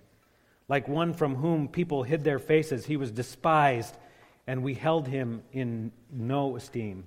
Like 0.67 0.89
one 0.89 1.13
from 1.13 1.35
whom 1.35 1.69
people 1.69 2.05
hid 2.05 2.25
their 2.25 2.39
faces, 2.39 2.87
he 2.87 2.97
was 2.97 3.11
despised, 3.11 3.95
and 4.47 4.63
we 4.63 4.73
held 4.73 5.07
him 5.07 5.43
in 5.53 5.93
no 6.11 6.57
esteem. 6.57 7.05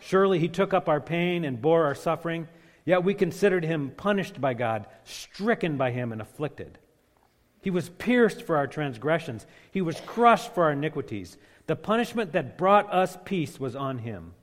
Surely 0.00 0.38
he 0.38 0.48
took 0.48 0.72
up 0.72 0.88
our 0.88 1.00
pain 1.00 1.44
and 1.44 1.60
bore 1.60 1.84
our 1.84 1.96
suffering. 1.96 2.46
Yet 2.84 3.04
we 3.04 3.14
considered 3.14 3.64
him 3.64 3.92
punished 3.96 4.40
by 4.40 4.54
God, 4.54 4.86
stricken 5.04 5.76
by 5.76 5.92
him, 5.92 6.12
and 6.12 6.20
afflicted. 6.20 6.78
He 7.62 7.70
was 7.70 7.88
pierced 7.90 8.42
for 8.42 8.56
our 8.56 8.66
transgressions, 8.66 9.46
he 9.70 9.80
was 9.80 10.00
crushed 10.00 10.52
for 10.52 10.64
our 10.64 10.72
iniquities. 10.72 11.36
The 11.68 11.76
punishment 11.76 12.32
that 12.32 12.58
brought 12.58 12.92
us 12.92 13.16
peace 13.24 13.60
was 13.60 13.76
on 13.76 13.98
him, 13.98 14.34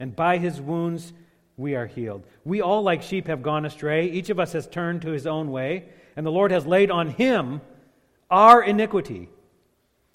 and 0.00 0.16
by 0.16 0.38
his 0.38 0.60
wounds 0.60 1.12
we 1.56 1.76
are 1.76 1.86
healed. 1.86 2.26
We 2.44 2.60
all, 2.60 2.82
like 2.82 3.02
sheep, 3.02 3.28
have 3.28 3.42
gone 3.42 3.64
astray. 3.64 4.10
Each 4.10 4.30
of 4.30 4.40
us 4.40 4.52
has 4.52 4.66
turned 4.66 5.02
to 5.02 5.12
his 5.12 5.28
own 5.28 5.52
way, 5.52 5.88
and 6.16 6.26
the 6.26 6.32
Lord 6.32 6.50
has 6.50 6.66
laid 6.66 6.90
on 6.90 7.10
him 7.10 7.60
our 8.30 8.62
iniquity. 8.62 9.28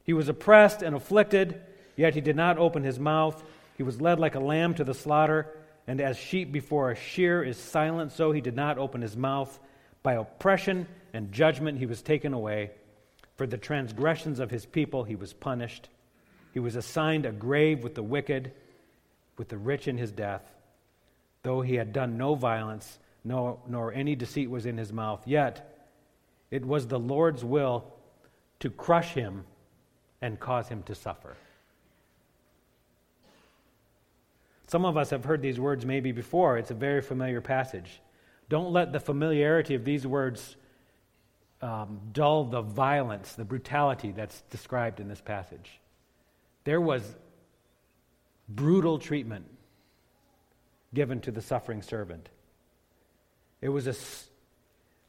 He 0.03 0.11
was 0.11 0.27
oppressed 0.27 0.81
and 0.81 0.93
afflicted, 0.93 1.61
yet 1.95 2.15
he 2.15 2.21
did 2.21 2.35
not 2.35 2.57
open 2.57 2.83
his 2.83 2.99
mouth. 2.99 3.41
He 3.77 3.83
was 3.83 4.01
led 4.01 4.19
like 4.19 4.35
a 4.35 4.39
lamb 4.39 4.73
to 4.75 4.83
the 4.83 4.93
slaughter 4.93 5.49
and 5.87 5.99
as 5.99 6.17
sheep 6.17 6.51
before 6.51 6.91
a 6.91 6.95
shear 6.95 7.43
is 7.43 7.57
silent, 7.57 8.11
so 8.11 8.31
he 8.31 8.41
did 8.41 8.55
not 8.55 8.77
open 8.77 9.01
his 9.01 9.17
mouth. 9.17 9.59
By 10.03 10.13
oppression 10.13 10.87
and 11.13 11.31
judgment 11.31 11.79
he 11.79 11.85
was 11.85 12.01
taken 12.01 12.33
away. 12.33 12.71
For 13.35 13.47
the 13.47 13.57
transgressions 13.57 14.39
of 14.39 14.51
his 14.51 14.65
people 14.65 15.03
he 15.03 15.15
was 15.15 15.33
punished. 15.33 15.89
He 16.53 16.59
was 16.59 16.75
assigned 16.75 17.25
a 17.25 17.31
grave 17.31 17.83
with 17.83 17.95
the 17.95 18.03
wicked, 18.03 18.51
with 19.37 19.49
the 19.49 19.57
rich 19.57 19.87
in 19.87 19.97
his 19.97 20.11
death. 20.11 20.43
Though 21.43 21.61
he 21.61 21.75
had 21.75 21.93
done 21.93 22.17
no 22.17 22.35
violence, 22.35 22.99
no, 23.23 23.59
nor 23.67 23.93
any 23.93 24.15
deceit 24.15 24.49
was 24.49 24.65
in 24.65 24.77
his 24.77 24.93
mouth, 24.93 25.27
yet 25.27 25.87
it 26.51 26.65
was 26.65 26.87
the 26.87 26.99
Lord's 26.99 27.43
will 27.43 27.85
to 28.59 28.69
crush 28.69 29.13
him 29.13 29.45
and 30.21 30.39
cause 30.39 30.67
him 30.67 30.83
to 30.83 30.93
suffer. 30.93 31.35
Some 34.71 34.85
of 34.85 34.95
us 34.95 35.09
have 35.09 35.25
heard 35.25 35.41
these 35.41 35.59
words 35.59 35.85
maybe 35.85 36.13
before. 36.13 36.57
It's 36.57 36.71
a 36.71 36.73
very 36.73 37.01
familiar 37.01 37.41
passage. 37.41 37.99
Don't 38.47 38.71
let 38.71 38.93
the 38.93 39.01
familiarity 39.01 39.75
of 39.75 39.83
these 39.83 40.07
words 40.07 40.55
um, 41.61 41.99
dull 42.13 42.45
the 42.45 42.61
violence, 42.61 43.33
the 43.33 43.43
brutality 43.43 44.13
that's 44.13 44.39
described 44.49 45.01
in 45.01 45.09
this 45.09 45.19
passage. 45.19 45.81
There 46.63 46.79
was 46.79 47.03
brutal 48.47 48.97
treatment 48.97 49.43
given 50.93 51.19
to 51.19 51.31
the 51.31 51.41
suffering 51.41 51.81
servant. 51.81 52.29
It 53.59 53.67
was 53.67 53.87
a, 53.87 53.95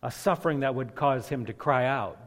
a 0.05 0.11
suffering 0.11 0.61
that 0.61 0.75
would 0.75 0.97
cause 0.97 1.29
him 1.29 1.47
to 1.47 1.53
cry 1.53 1.87
out. 1.87 2.19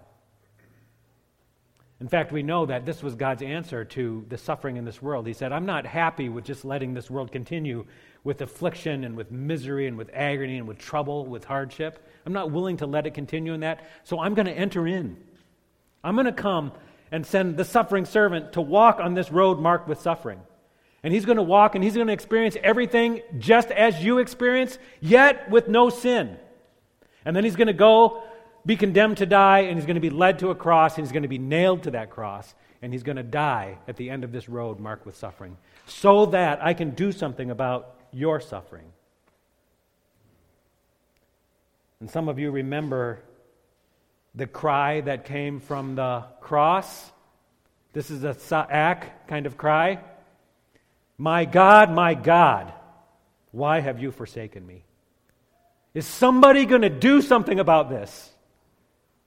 In 2.02 2.10
fact, 2.10 2.34
we 2.34 2.44
know 2.44 2.66
that 2.66 2.86
this 2.86 3.02
was 3.02 3.16
God's 3.16 3.42
answer 3.42 3.86
to 3.86 4.26
the 4.28 4.38
suffering 4.38 4.76
in 4.76 4.84
this 4.84 5.02
world. 5.02 5.26
He 5.26 5.34
said, 5.34 5.54
I'm 5.54 5.66
not 5.66 5.86
happy 5.86 6.28
with 6.28 6.44
just 6.44 6.66
letting 6.66 6.94
this 6.94 7.10
world 7.10 7.32
continue 7.32 7.86
with 8.26 8.42
affliction 8.42 9.06
and 9.06 9.16
with 9.16 9.32
misery 9.32 9.88
and 9.88 9.98
with 9.98 10.10
agony 10.14 10.58
and 10.58 10.68
with 10.68 10.78
trouble, 10.78 11.26
with 11.26 11.46
hardship. 11.46 12.06
I'm 12.26 12.34
not 12.34 12.52
willing 12.52 12.78
to 12.78 12.86
let 12.86 13.08
it 13.08 13.14
continue 13.14 13.54
in 13.54 13.62
that. 13.62 13.86
So 14.04 14.20
I'm 14.20 14.34
going 14.34 14.48
to 14.48 14.52
enter 14.52 14.86
in. 14.86 15.16
I'm 16.04 16.16
going 16.16 16.26
to 16.26 16.34
come 16.34 16.74
and 17.12 17.26
send 17.26 17.56
the 17.56 17.64
suffering 17.64 18.04
servant 18.06 18.54
to 18.54 18.62
walk 18.62 19.00
on 19.00 19.14
this 19.14 19.32
road 19.32 19.60
marked 19.60 19.88
with 19.88 20.02
suffering. 20.02 20.42
And 21.02 21.14
he's 21.14 21.24
going 21.24 21.38
to 21.38 21.44
walk 21.44 21.76
and 21.76 21.84
he's 21.84 21.96
going 21.96 22.08
to 22.08 22.14
experience 22.14 22.58
everything 22.62 23.22
just 23.38 23.72
as 23.72 24.04
you 24.04 24.18
experience, 24.18 24.80
yet 25.00 25.50
with 25.50 25.68
no 25.70 25.90
sin. 25.90 26.38
And 27.24 27.36
then 27.36 27.44
he's 27.44 27.56
going 27.56 27.68
to 27.68 27.74
go 27.74 28.24
be 28.66 28.76
condemned 28.76 29.18
to 29.18 29.26
die, 29.26 29.60
and 29.60 29.78
he's 29.78 29.86
going 29.86 29.96
to 29.96 30.02
be 30.02 30.10
led 30.10 30.40
to 30.40 30.50
a 30.50 30.56
cross, 30.56 30.98
and 30.98 31.06
he's 31.06 31.12
going 31.12 31.24
to 31.24 31.30
be 31.30 31.38
nailed 31.38 31.84
to 31.84 31.92
that 31.92 32.10
cross, 32.10 32.54
and 32.82 32.92
he's 32.92 33.04
going 33.04 33.18
to 33.18 33.24
die 33.24 33.78
at 33.88 33.96
the 33.96 34.10
end 34.10 34.24
of 34.24 34.32
this 34.32 34.50
road 34.50 34.80
marked 34.80 35.06
with 35.06 35.16
suffering, 35.16 35.58
so 35.86 36.26
that 36.28 36.64
I 36.64 36.74
can 36.74 36.92
do 36.92 37.12
something 37.12 37.52
about 37.52 37.96
your 38.12 38.40
suffering. 38.40 38.86
And 42.00 42.10
some 42.10 42.28
of 42.28 42.40
you 42.40 42.52
remember 42.52 43.20
the 44.34 44.48
cry 44.48 45.02
that 45.02 45.26
came 45.26 45.60
from 45.60 45.96
the 45.96 46.26
cross. 46.42 47.12
This 47.94 48.12
is 48.12 48.24
a 48.24 48.34
sa'ak 48.34 49.28
kind 49.28 49.46
of 49.46 49.58
cry. 49.58 50.00
My 51.18 51.46
God, 51.46 51.92
my 51.92 52.14
God, 52.14 52.74
why 53.52 53.80
have 53.80 54.02
you 54.02 54.12
forsaken 54.12 54.68
me? 54.68 54.84
Is 55.94 56.06
somebody 56.06 56.66
going 56.66 56.82
to 56.82 56.90
do 56.90 57.22
something 57.22 57.60
about 57.60 57.90
this? 57.90 58.30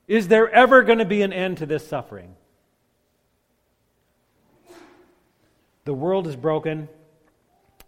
Is 0.08 0.28
there 0.28 0.50
ever 0.50 0.82
going 0.82 0.98
to 0.98 1.04
be 1.04 1.20
an 1.22 1.34
end 1.34 1.58
to 1.58 1.66
this 1.66 1.86
suffering? 1.86 2.34
The 5.84 5.94
world 5.94 6.26
is 6.26 6.34
broken, 6.34 6.88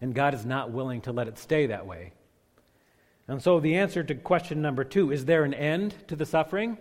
and 0.01 0.15
God 0.15 0.35
is 0.35 0.45
not 0.45 0.71
willing 0.71 1.01
to 1.03 1.13
let 1.13 1.29
it 1.29 1.39
stay 1.39 1.67
that 1.67 1.87
way. 1.87 2.13
And 3.27 3.43
so, 3.43 3.59
the 3.59 3.77
answer 3.77 4.03
to 4.03 4.15
question 4.15 4.61
number 4.61 4.85
two 4.85 5.13
is 5.13 5.25
there 5.25 5.45
an 5.45 5.55
end 5.55 5.95
to 6.09 6.17
the 6.17 6.27
suffering? 6.27 6.79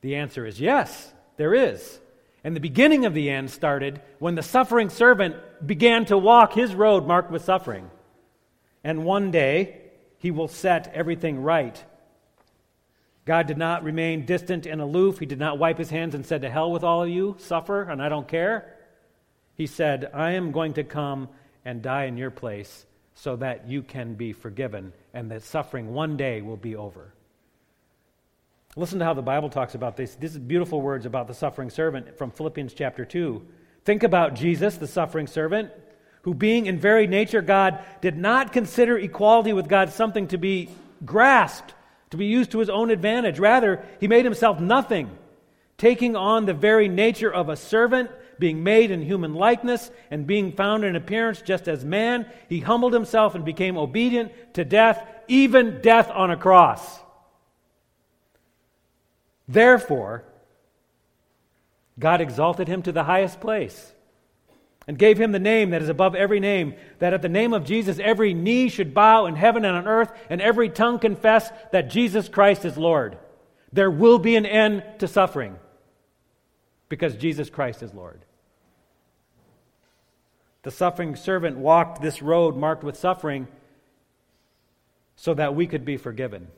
The 0.00 0.16
answer 0.16 0.44
is 0.44 0.60
yes, 0.60 1.12
there 1.36 1.54
is. 1.54 2.00
And 2.44 2.54
the 2.54 2.60
beginning 2.60 3.04
of 3.04 3.14
the 3.14 3.30
end 3.30 3.50
started 3.50 4.00
when 4.18 4.34
the 4.34 4.42
suffering 4.42 4.90
servant 4.90 5.36
began 5.66 6.04
to 6.06 6.18
walk 6.18 6.52
his 6.52 6.74
road 6.74 7.06
marked 7.06 7.30
with 7.30 7.44
suffering. 7.44 7.90
And 8.84 9.04
one 9.04 9.30
day, 9.30 9.80
he 10.18 10.30
will 10.30 10.48
set 10.48 10.90
everything 10.94 11.42
right. 11.42 11.82
God 13.28 13.46
did 13.46 13.58
not 13.58 13.84
remain 13.84 14.24
distant 14.24 14.64
and 14.64 14.80
aloof. 14.80 15.18
He 15.18 15.26
did 15.26 15.38
not 15.38 15.58
wipe 15.58 15.76
his 15.76 15.90
hands 15.90 16.14
and 16.14 16.24
said, 16.24 16.40
To 16.40 16.48
hell 16.48 16.72
with 16.72 16.82
all 16.82 17.02
of 17.02 17.10
you, 17.10 17.36
suffer, 17.38 17.82
and 17.82 18.00
I 18.00 18.08
don't 18.08 18.26
care. 18.26 18.74
He 19.54 19.66
said, 19.66 20.10
I 20.14 20.30
am 20.30 20.50
going 20.50 20.72
to 20.74 20.82
come 20.82 21.28
and 21.62 21.82
die 21.82 22.04
in 22.04 22.16
your 22.16 22.30
place 22.30 22.86
so 23.14 23.36
that 23.36 23.68
you 23.68 23.82
can 23.82 24.14
be 24.14 24.32
forgiven 24.32 24.94
and 25.12 25.30
that 25.30 25.42
suffering 25.42 25.92
one 25.92 26.16
day 26.16 26.40
will 26.40 26.56
be 26.56 26.74
over. 26.74 27.12
Listen 28.76 28.98
to 29.00 29.04
how 29.04 29.12
the 29.12 29.20
Bible 29.20 29.50
talks 29.50 29.74
about 29.74 29.98
this. 29.98 30.14
These 30.14 30.36
are 30.36 30.40
beautiful 30.40 30.80
words 30.80 31.04
about 31.04 31.28
the 31.28 31.34
suffering 31.34 31.68
servant 31.68 32.16
from 32.16 32.30
Philippians 32.30 32.72
chapter 32.72 33.04
2. 33.04 33.46
Think 33.84 34.04
about 34.04 34.36
Jesus, 34.36 34.78
the 34.78 34.86
suffering 34.86 35.26
servant, 35.26 35.70
who, 36.22 36.32
being 36.32 36.64
in 36.64 36.78
very 36.78 37.06
nature 37.06 37.42
God, 37.42 37.84
did 38.00 38.16
not 38.16 38.54
consider 38.54 38.96
equality 38.96 39.52
with 39.52 39.68
God 39.68 39.92
something 39.92 40.28
to 40.28 40.38
be 40.38 40.70
grasped, 41.04 41.74
to 42.10 42.16
be 42.16 42.26
used 42.26 42.52
to 42.52 42.58
his 42.58 42.70
own 42.70 42.90
advantage. 42.90 43.38
Rather, 43.38 43.84
he 44.00 44.08
made 44.08 44.24
himself 44.24 44.60
nothing, 44.60 45.10
taking 45.76 46.16
on 46.16 46.46
the 46.46 46.54
very 46.54 46.88
nature 46.88 47.32
of 47.32 47.48
a 47.48 47.56
servant 47.56 48.10
being 48.38 48.62
made 48.62 48.90
in 48.90 49.02
human 49.02 49.34
likeness 49.34 49.90
and 50.10 50.26
being 50.26 50.52
found 50.52 50.84
in 50.84 50.96
appearance 50.96 51.42
just 51.42 51.68
as 51.68 51.84
man, 51.84 52.26
he 52.48 52.60
humbled 52.60 52.92
himself 52.92 53.34
and 53.34 53.44
became 53.44 53.76
obedient 53.76 54.32
to 54.54 54.64
death, 54.64 55.04
even 55.26 55.80
death 55.80 56.10
on 56.10 56.30
a 56.30 56.36
cross. 56.36 57.00
Therefore, 59.48 60.24
God 61.98 62.20
exalted 62.20 62.68
him 62.68 62.82
to 62.82 62.92
the 62.92 63.04
highest 63.04 63.40
place 63.40 63.92
and 64.88 64.98
gave 64.98 65.20
him 65.20 65.32
the 65.32 65.38
name 65.38 65.70
that 65.70 65.82
is 65.82 65.90
above 65.90 66.14
every 66.14 66.40
name, 66.40 66.74
that 66.98 67.12
at 67.12 67.20
the 67.20 67.28
name 67.28 67.52
of 67.52 67.64
Jesus 67.64 67.98
every 67.98 68.32
knee 68.32 68.70
should 68.70 68.94
bow 68.94 69.26
in 69.26 69.36
heaven 69.36 69.66
and 69.66 69.76
on 69.76 69.86
earth, 69.86 70.10
and 70.30 70.40
every 70.40 70.70
tongue 70.70 70.98
confess 70.98 71.52
that 71.72 71.90
Jesus 71.90 72.26
Christ 72.26 72.64
is 72.64 72.78
Lord. 72.78 73.18
There 73.70 73.90
will 73.90 74.18
be 74.18 74.34
an 74.34 74.46
end 74.46 74.82
to 75.00 75.06
suffering 75.06 75.56
because 76.88 77.16
Jesus 77.16 77.50
Christ 77.50 77.82
is 77.82 77.92
Lord. 77.92 78.24
The 80.62 80.70
suffering 80.70 81.16
servant 81.16 81.58
walked 81.58 82.00
this 82.00 82.22
road 82.22 82.56
marked 82.56 82.82
with 82.82 82.96
suffering 82.96 83.46
so 85.16 85.34
that 85.34 85.54
we 85.54 85.66
could 85.66 85.84
be 85.84 85.98
forgiven, 85.98 86.48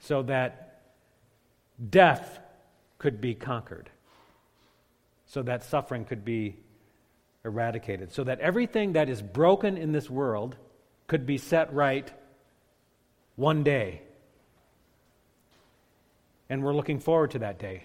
so 0.00 0.22
that 0.24 0.80
death 1.88 2.40
could 2.98 3.20
be 3.20 3.34
conquered, 3.36 3.90
so 5.26 5.40
that 5.42 5.62
suffering 5.62 6.04
could 6.04 6.24
be 6.24 6.56
eradicated, 7.44 8.12
so 8.12 8.24
that 8.24 8.40
everything 8.40 8.92
that 8.94 9.08
is 9.08 9.22
broken 9.22 9.76
in 9.76 9.92
this 9.92 10.10
world 10.10 10.56
could 11.06 11.26
be 11.26 11.38
set 11.38 11.72
right 11.72 12.10
one 13.36 13.62
day. 13.62 14.02
And 16.48 16.62
we're 16.62 16.74
looking 16.74 17.00
forward 17.00 17.30
to 17.32 17.40
that 17.40 17.58
day. 17.58 17.84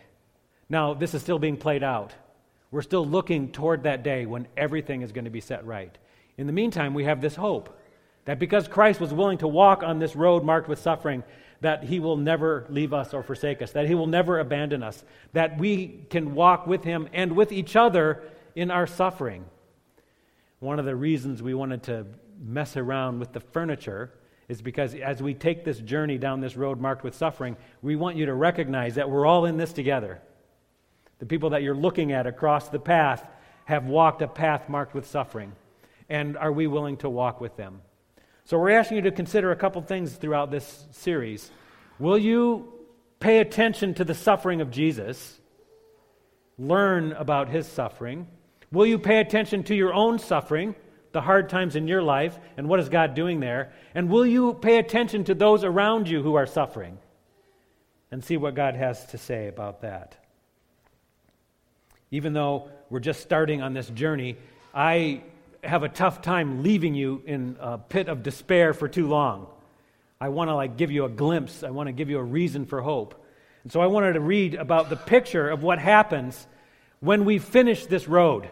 Now, 0.69 0.93
this 0.93 1.13
is 1.13 1.21
still 1.21 1.39
being 1.39 1.57
played 1.57 1.83
out. 1.83 2.13
We're 2.71 2.81
still 2.81 3.05
looking 3.05 3.51
toward 3.51 3.83
that 3.83 4.03
day 4.03 4.25
when 4.25 4.47
everything 4.57 5.01
is 5.01 5.11
going 5.11 5.25
to 5.25 5.31
be 5.31 5.41
set 5.41 5.65
right. 5.65 5.95
In 6.37 6.47
the 6.47 6.53
meantime, 6.53 6.93
we 6.93 7.05
have 7.05 7.21
this 7.21 7.35
hope 7.35 7.79
that 8.25 8.39
because 8.39 8.67
Christ 8.67 8.99
was 8.99 9.13
willing 9.13 9.37
to 9.37 9.47
walk 9.47 9.83
on 9.83 9.99
this 9.99 10.15
road 10.15 10.43
marked 10.43 10.67
with 10.67 10.79
suffering, 10.79 11.23
that 11.61 11.83
he 11.83 11.99
will 11.99 12.17
never 12.17 12.65
leave 12.69 12.93
us 12.93 13.13
or 13.13 13.23
forsake 13.23 13.61
us, 13.61 13.71
that 13.71 13.87
he 13.87 13.95
will 13.95 14.07
never 14.07 14.39
abandon 14.39 14.83
us, 14.83 15.03
that 15.33 15.57
we 15.57 16.05
can 16.09 16.35
walk 16.35 16.67
with 16.67 16.83
him 16.83 17.07
and 17.13 17.35
with 17.35 17.51
each 17.51 17.75
other 17.75 18.23
in 18.55 18.71
our 18.71 18.87
suffering. 18.87 19.45
One 20.59 20.79
of 20.79 20.85
the 20.85 20.95
reasons 20.95 21.43
we 21.43 21.53
wanted 21.53 21.83
to 21.83 22.07
mess 22.41 22.77
around 22.77 23.19
with 23.19 23.33
the 23.33 23.39
furniture 23.39 24.11
is 24.47 24.61
because 24.61 24.93
as 24.95 25.21
we 25.21 25.33
take 25.33 25.63
this 25.63 25.79
journey 25.79 26.17
down 26.17 26.39
this 26.39 26.55
road 26.55 26.79
marked 26.79 27.03
with 27.03 27.15
suffering, 27.15 27.57
we 27.81 27.95
want 27.95 28.15
you 28.15 28.27
to 28.27 28.33
recognize 28.33 28.95
that 28.95 29.09
we're 29.09 29.25
all 29.25 29.45
in 29.45 29.57
this 29.57 29.73
together. 29.73 30.21
The 31.19 31.25
people 31.25 31.51
that 31.51 31.63
you're 31.63 31.75
looking 31.75 32.11
at 32.11 32.27
across 32.27 32.69
the 32.69 32.79
path 32.79 33.25
have 33.65 33.85
walked 33.85 34.21
a 34.21 34.27
path 34.27 34.69
marked 34.69 34.93
with 34.93 35.07
suffering. 35.07 35.53
And 36.09 36.37
are 36.37 36.51
we 36.51 36.67
willing 36.67 36.97
to 36.97 37.09
walk 37.09 37.41
with 37.41 37.57
them? 37.57 37.81
So 38.43 38.59
we're 38.59 38.71
asking 38.71 38.97
you 38.97 39.03
to 39.03 39.11
consider 39.11 39.51
a 39.51 39.55
couple 39.55 39.81
things 39.81 40.13
throughout 40.13 40.51
this 40.51 40.85
series. 40.91 41.49
Will 41.97 42.17
you 42.17 42.71
pay 43.19 43.39
attention 43.39 43.95
to 43.95 44.03
the 44.03 44.13
suffering 44.13 44.61
of 44.61 44.69
Jesus? 44.69 45.39
Learn 46.59 47.13
about 47.13 47.49
his 47.49 47.67
suffering. 47.67 48.27
Will 48.71 48.85
you 48.85 48.99
pay 48.99 49.19
attention 49.19 49.63
to 49.63 49.75
your 49.75 49.93
own 49.93 50.19
suffering, 50.19 50.75
the 51.11 51.21
hard 51.21 51.49
times 51.49 51.75
in 51.75 51.87
your 51.87 52.01
life, 52.01 52.37
and 52.57 52.67
what 52.67 52.79
is 52.79 52.89
God 52.89 53.13
doing 53.13 53.39
there? 53.39 53.71
And 53.93 54.09
will 54.09 54.25
you 54.25 54.53
pay 54.53 54.77
attention 54.77 55.23
to 55.25 55.33
those 55.33 55.63
around 55.63 56.09
you 56.09 56.21
who 56.21 56.35
are 56.35 56.45
suffering? 56.45 56.97
And 58.11 58.23
see 58.23 58.37
what 58.37 58.55
God 58.55 58.75
has 58.75 59.05
to 59.07 59.17
say 59.17 59.47
about 59.47 59.81
that. 59.81 60.17
Even 62.11 62.33
though 62.33 62.69
we're 62.89 62.99
just 62.99 63.21
starting 63.21 63.61
on 63.61 63.73
this 63.73 63.89
journey, 63.89 64.37
I 64.73 65.23
have 65.63 65.83
a 65.83 65.89
tough 65.89 66.21
time 66.21 66.63
leaving 66.63 66.95
you 66.95 67.23
in 67.25 67.57
a 67.59 67.77
pit 67.77 68.07
of 68.07 68.23
despair 68.23 68.73
for 68.73 68.87
too 68.87 69.07
long. 69.07 69.47
I 70.21 70.29
want 70.29 70.49
to 70.49 70.55
like 70.55 70.77
give 70.77 70.91
you 70.91 71.05
a 71.05 71.09
glimpse. 71.09 71.63
I 71.63 71.71
want 71.71 71.87
to 71.87 71.93
give 71.93 72.09
you 72.09 72.19
a 72.19 72.23
reason 72.23 72.65
for 72.65 72.81
hope. 72.81 73.25
And 73.63 73.71
so 73.71 73.81
I 73.81 73.87
wanted 73.87 74.13
to 74.13 74.19
read 74.19 74.55
about 74.55 74.89
the 74.89 74.95
picture 74.95 75.49
of 75.49 75.63
what 75.63 75.79
happens 75.79 76.47
when 76.99 77.25
we 77.25 77.39
finish 77.39 77.85
this 77.85 78.07
road. 78.07 78.49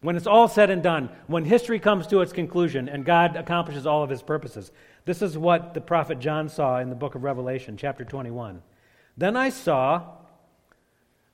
When 0.00 0.16
it's 0.16 0.26
all 0.26 0.46
said 0.46 0.70
and 0.70 0.82
done, 0.82 1.10
when 1.26 1.44
history 1.44 1.80
comes 1.80 2.06
to 2.08 2.20
its 2.20 2.32
conclusion 2.32 2.88
and 2.88 3.04
God 3.04 3.34
accomplishes 3.34 3.86
all 3.86 4.04
of 4.04 4.10
his 4.10 4.22
purposes. 4.22 4.70
This 5.04 5.22
is 5.22 5.36
what 5.36 5.74
the 5.74 5.80
prophet 5.80 6.20
John 6.20 6.48
saw 6.48 6.78
in 6.78 6.88
the 6.88 6.94
book 6.94 7.14
of 7.14 7.24
Revelation, 7.24 7.76
chapter 7.76 8.04
21. 8.04 8.62
Then 9.16 9.36
I 9.36 9.50
saw 9.50 10.02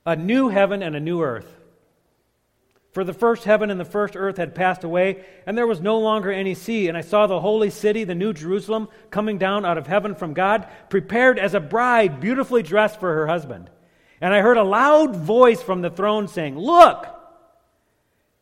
a 0.05 0.15
new 0.15 0.49
heaven 0.49 0.81
and 0.81 0.95
a 0.95 0.99
new 0.99 1.21
earth. 1.21 1.59
For 2.91 3.03
the 3.03 3.13
first 3.13 3.43
heaven 3.43 3.69
and 3.69 3.79
the 3.79 3.83
first 3.83 4.15
earth 4.15 4.37
had 4.37 4.55
passed 4.55 4.85
away, 4.85 5.25
and 5.45 5.57
there 5.57 5.67
was 5.67 5.81
no 5.81 5.99
longer 5.99 6.31
any 6.31 6.55
sea. 6.55 6.87
And 6.87 6.97
I 6.97 7.01
saw 7.01 7.27
the 7.27 7.41
holy 7.41 7.69
city, 7.69 8.05
the 8.05 8.15
new 8.15 8.31
Jerusalem, 8.31 8.87
coming 9.09 9.37
down 9.37 9.65
out 9.65 9.77
of 9.77 9.85
heaven 9.85 10.15
from 10.15 10.33
God, 10.33 10.65
prepared 10.89 11.37
as 11.37 11.53
a 11.53 11.59
bride, 11.59 12.21
beautifully 12.21 12.63
dressed 12.63 13.01
for 13.01 13.13
her 13.13 13.27
husband. 13.27 13.69
And 14.21 14.33
I 14.33 14.41
heard 14.41 14.57
a 14.57 14.63
loud 14.63 15.15
voice 15.15 15.61
from 15.61 15.81
the 15.81 15.89
throne 15.89 16.27
saying, 16.27 16.57
Look, 16.57 17.07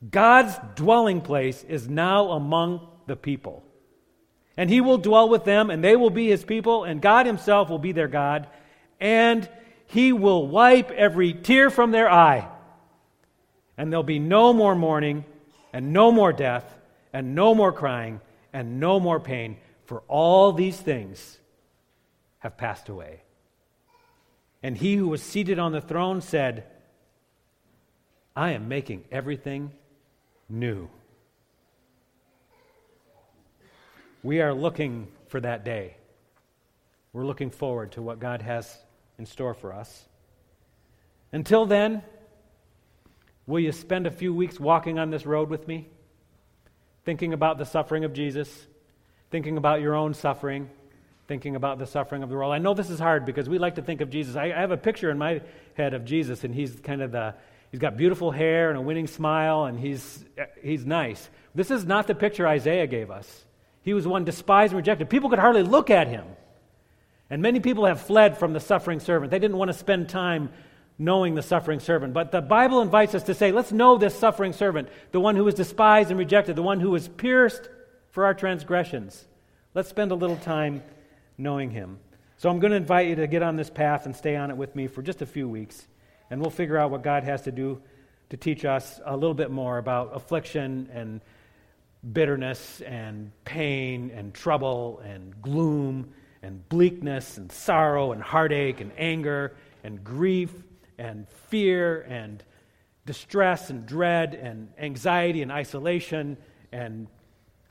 God's 0.10 0.56
dwelling 0.76 1.22
place 1.22 1.64
is 1.64 1.88
now 1.90 2.32
among 2.32 2.88
the 3.08 3.16
people. 3.16 3.64
And 4.56 4.70
he 4.70 4.82
will 4.82 5.00
dwell 5.00 5.30
with 5.30 5.46
them, 5.46 5.70
and 5.70 5.84
they 5.84 5.96
will 5.96 6.12
be 6.12 6.28
his 6.28 6.44
people, 6.44 6.84
and 6.84 7.02
God 7.02 7.26
himself 7.26 7.70
will 7.70 7.80
be 7.80 7.92
their 7.92 8.08
God. 8.08 8.48
And 9.04 9.50
He 9.88 10.14
will 10.14 10.48
wipe 10.48 10.90
every 10.92 11.34
tear 11.34 11.70
from 11.70 11.92
their 11.92 12.10
eye. 12.10 12.48
And 13.78 13.92
there'll 13.92 14.02
be 14.02 14.18
no 14.18 14.54
more 14.54 14.76
mourning, 14.76 15.26
and 15.74 15.92
no 15.92 16.10
more 16.10 16.32
death, 16.32 16.80
and 17.12 17.36
no 17.36 17.54
more 17.54 17.74
crying, 17.74 18.22
and 18.54 18.80
no 18.80 19.02
more 19.02 19.20
pain, 19.20 19.58
for 19.86 20.04
all 20.08 20.54
these 20.54 20.78
things 20.78 21.38
have 22.40 22.56
passed 22.56 22.88
away. 22.88 23.24
And 24.64 24.78
he 24.78 24.96
who 24.96 25.10
was 25.10 25.22
seated 25.22 25.60
on 25.60 25.74
the 25.74 25.82
throne 25.82 26.22
said, 26.22 26.64
I 28.36 28.52
am 28.52 28.70
making 28.70 29.04
everything 29.12 29.74
new. 30.50 30.90
We 34.24 34.40
are 34.42 34.54
looking 34.54 35.10
for 35.28 35.42
that 35.42 35.66
day. 35.66 35.98
We're 37.12 37.26
looking 37.26 37.52
forward 37.52 37.92
to 37.92 38.02
what 38.02 38.20
God 38.20 38.42
has 38.42 38.76
in 39.20 39.26
store 39.26 39.54
for 39.54 39.74
us. 39.74 40.06
Until 41.34 41.66
then, 41.66 42.02
will 43.46 43.60
you 43.60 43.74
spend 43.74 44.08
a 44.08 44.12
few 44.12 44.34
weeks 44.34 44.60
walking 44.60 44.98
on 44.98 45.10
this 45.10 45.26
road 45.26 45.50
with 45.50 45.68
me? 45.68 45.90
Thinking 47.04 47.34
about 47.34 47.58
the 47.58 47.66
suffering 47.66 48.06
of 48.06 48.14
Jesus, 48.14 48.66
thinking 49.30 49.58
about 49.58 49.82
your 49.82 49.94
own 49.94 50.14
suffering, 50.14 50.70
thinking 51.34 51.56
about 51.56 51.80
the 51.80 51.88
suffering 51.88 52.22
of 52.22 52.30
the 52.30 52.36
world. 52.36 52.54
I 52.54 52.60
know 52.60 52.76
this 52.76 52.92
is 52.92 53.00
hard 53.00 53.26
because 53.26 53.50
we 53.50 53.58
like 53.58 53.74
to 53.76 53.82
think 53.82 54.02
of 54.02 54.12
Jesus. 54.12 54.36
I, 54.36 54.52
I 54.52 54.60
have 54.60 54.70
a 54.70 54.78
picture 54.78 55.10
in 55.10 55.18
my 55.18 55.42
head 55.74 55.96
of 55.96 56.06
Jesus, 56.06 56.44
and 56.44 56.54
he's 56.54 56.80
kind 56.80 57.02
of 57.02 57.12
the, 57.12 57.34
he's 57.72 57.80
got 57.80 57.98
beautiful 57.98 58.30
hair 58.30 58.70
and 58.70 58.78
a 58.78 58.82
winning 58.82 59.08
smile, 59.08 59.66
and 59.66 59.80
he's, 59.80 60.24
he's 60.62 60.86
nice. 60.86 61.28
This 61.56 61.72
is 61.72 61.86
not 61.86 62.06
the 62.06 62.14
picture 62.14 62.48
Isaiah 62.48 62.86
gave 62.86 63.10
us. 63.10 63.46
He 63.82 63.96
was 63.96 64.08
one 64.08 64.26
despised 64.26 64.74
and 64.74 64.78
rejected. 64.78 65.10
People 65.10 65.32
could 65.32 65.40
hardly 65.40 65.64
look 65.64 65.90
at 65.90 66.08
him. 66.08 66.24
And 67.32 67.42
many 67.42 67.60
people 67.60 67.88
have 67.88 68.02
fled 68.02 68.38
from 68.38 68.54
the 68.54 68.60
suffering 68.60 69.00
servant. 69.00 69.32
They 69.32 69.40
didn't 69.40 69.58
want 69.58 69.72
to 69.72 69.78
spend 69.78 70.10
time 70.10 70.52
knowing 71.00 71.34
the 71.34 71.42
suffering 71.42 71.80
servant. 71.80 72.14
But 72.14 72.32
the 72.32 72.42
Bible 72.42 72.84
invites 72.84 73.16
us 73.16 73.24
to 73.24 73.34
say, 73.34 73.52
let's 73.52 73.72
know 73.72 73.98
this 73.98 74.14
suffering 74.14 74.54
servant, 74.54 74.88
the 75.12 75.20
one 75.20 75.36
who 75.36 75.46
was 75.46 75.56
despised 75.56 76.12
and 76.12 76.20
rejected, 76.20 76.56
the 76.56 76.62
one 76.62 76.80
who 76.80 76.92
was 76.92 77.08
pierced 77.08 77.70
for 78.12 78.26
our 78.26 78.36
transgressions. 78.36 79.26
Let's 79.74 79.90
spend 79.90 80.12
a 80.12 80.16
little 80.16 80.38
time 80.38 80.84
knowing 81.38 81.72
him. 81.72 82.00
So 82.38 82.50
I'm 82.50 82.60
going 82.60 82.72
to 82.72 82.78
invite 82.78 83.08
you 83.08 83.16
to 83.16 83.28
get 83.28 83.42
on 83.42 83.56
this 83.56 83.70
path 83.70 84.06
and 84.06 84.16
stay 84.16 84.36
on 84.36 84.52
it 84.52 84.58
with 84.58 84.76
me 84.76 84.88
for 84.88 85.02
just 85.02 85.22
a 85.22 85.26
few 85.26 85.48
weeks. 85.48 85.88
And 86.30 86.42
we'll 86.42 86.50
figure 86.50 86.78
out 86.78 86.92
what 86.92 87.04
God 87.04 87.24
has 87.24 87.44
to 87.44 87.52
do 87.52 87.82
to 88.30 88.38
teach 88.38 88.66
us 88.66 89.00
a 89.06 89.16
little 89.16 89.34
bit 89.34 89.52
more 89.52 89.78
about 89.78 90.16
affliction 90.16 90.90
and 90.92 91.22
bitterness 92.12 92.82
and 92.82 93.32
pain 93.46 94.12
and 94.14 94.34
trouble 94.34 95.02
and 95.06 95.42
gloom 95.42 96.10
and 96.42 96.68
bleakness 96.68 97.38
and 97.38 97.52
sorrow 97.52 98.12
and 98.12 98.22
heartache 98.22 98.82
and 98.82 98.92
anger 98.98 99.56
and 99.84 100.04
grief 100.04 100.52
and 100.98 101.28
fear 101.48 102.02
and 102.02 102.44
distress 103.06 103.70
and 103.70 103.86
dread 103.86 104.34
and 104.34 104.70
anxiety 104.78 105.42
and 105.42 105.52
isolation 105.52 106.38
and 106.72 107.08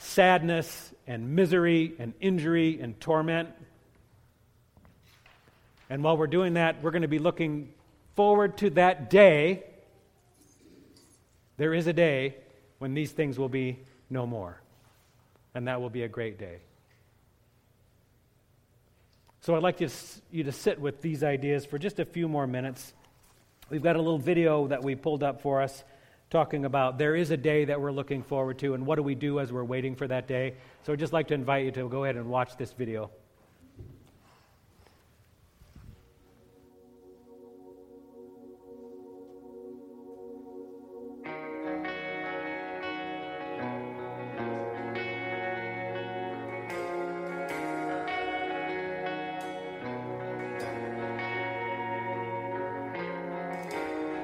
sadness 0.02 0.92
and 1.06 1.34
misery 1.34 1.94
and 1.98 2.12
injury 2.20 2.80
and 2.80 2.98
torment. 3.00 3.48
And 5.88 6.02
while 6.02 6.16
we're 6.16 6.26
doing 6.26 6.54
that, 6.54 6.82
we're 6.82 6.90
going 6.90 7.02
to 7.02 7.08
be 7.08 7.18
looking 7.18 7.72
forward 8.14 8.56
to 8.58 8.70
that 8.70 9.10
day. 9.10 9.64
There 11.56 11.74
is 11.74 11.86
a 11.86 11.92
day 11.92 12.36
when 12.78 12.94
these 12.94 13.12
things 13.12 13.38
will 13.38 13.48
be 13.48 13.78
no 14.10 14.26
more. 14.26 14.60
And 15.54 15.68
that 15.68 15.80
will 15.80 15.90
be 15.90 16.02
a 16.02 16.08
great 16.08 16.38
day. 16.38 16.58
So 19.42 19.54
I'd 19.54 19.62
like 19.62 19.80
you 19.80 19.88
to, 19.88 19.94
you 20.30 20.44
to 20.44 20.52
sit 20.52 20.80
with 20.80 21.02
these 21.02 21.22
ideas 21.22 21.66
for 21.66 21.78
just 21.78 21.98
a 22.00 22.04
few 22.04 22.28
more 22.28 22.46
minutes. 22.46 22.94
We've 23.70 23.82
got 23.82 23.96
a 23.96 23.98
little 23.98 24.18
video 24.18 24.68
that 24.68 24.82
we 24.82 24.94
pulled 24.94 25.22
up 25.22 25.42
for 25.42 25.60
us 25.60 25.84
talking 26.32 26.64
about 26.64 26.96
there 26.96 27.14
is 27.14 27.30
a 27.30 27.36
day 27.36 27.66
that 27.66 27.78
we're 27.78 27.92
looking 27.92 28.22
forward 28.22 28.58
to, 28.58 28.72
and 28.72 28.84
what 28.86 28.96
do 28.96 29.02
we 29.02 29.14
do 29.14 29.38
as 29.38 29.52
we're 29.52 29.62
waiting 29.64 29.94
for 29.94 30.08
that 30.08 30.26
day. 30.26 30.54
So 30.82 30.94
I'd 30.94 30.98
just 30.98 31.12
like 31.12 31.28
to 31.28 31.34
invite 31.34 31.66
you 31.66 31.70
to 31.72 31.88
go 31.90 32.04
ahead 32.04 32.16
and 32.16 32.26
watch 32.26 32.56
this 32.56 32.72
video. 32.72 33.10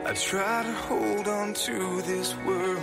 I 0.09 0.15
try 0.15 0.63
to 0.63 0.73
hold 0.73 1.29
on 1.29 1.53
to 1.53 2.01
this 2.01 2.35
world 2.37 2.83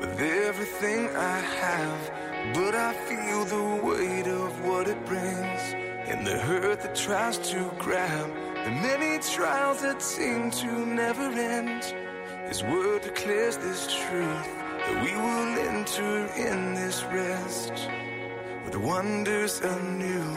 with 0.00 0.20
everything 0.20 1.06
I 1.14 1.38
have, 1.38 2.10
but 2.52 2.74
I 2.74 2.92
feel 2.94 3.44
the 3.44 3.86
weight 3.86 4.26
of 4.26 4.64
what 4.64 4.88
it 4.88 5.06
brings 5.06 5.62
and 6.10 6.26
the 6.26 6.36
hurt 6.36 6.80
that 6.80 6.96
tries 6.96 7.38
to 7.50 7.72
grab 7.78 8.26
the 8.64 8.72
many 8.72 9.22
trials 9.22 9.82
that 9.82 10.02
seem 10.02 10.50
to 10.50 10.84
never 10.84 11.30
end. 11.30 11.84
His 12.48 12.64
word 12.64 13.02
declares 13.02 13.58
this 13.58 13.86
truth 13.86 14.48
that 14.86 15.04
we 15.04 15.12
will 15.14 15.58
enter 15.70 16.26
in 16.34 16.74
this 16.74 17.04
rest 17.04 17.88
with 18.64 18.74
wonders 18.74 19.60
anew. 19.60 20.34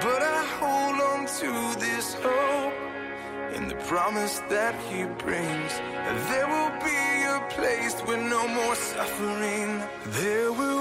But 0.00 0.22
I 0.22 0.44
hold 0.60 1.00
on 1.00 1.26
to 1.40 1.80
this 1.80 2.14
hope 2.14 2.65
promise 3.86 4.40
that 4.48 4.74
he 4.90 5.04
brings. 5.24 5.72
There 6.30 6.48
will 6.48 6.74
be 6.82 7.02
a 7.36 7.38
place 7.50 7.94
with 8.06 8.18
no 8.18 8.48
more 8.48 8.74
suffering. 8.74 9.80
There 10.06 10.52
will 10.52 10.75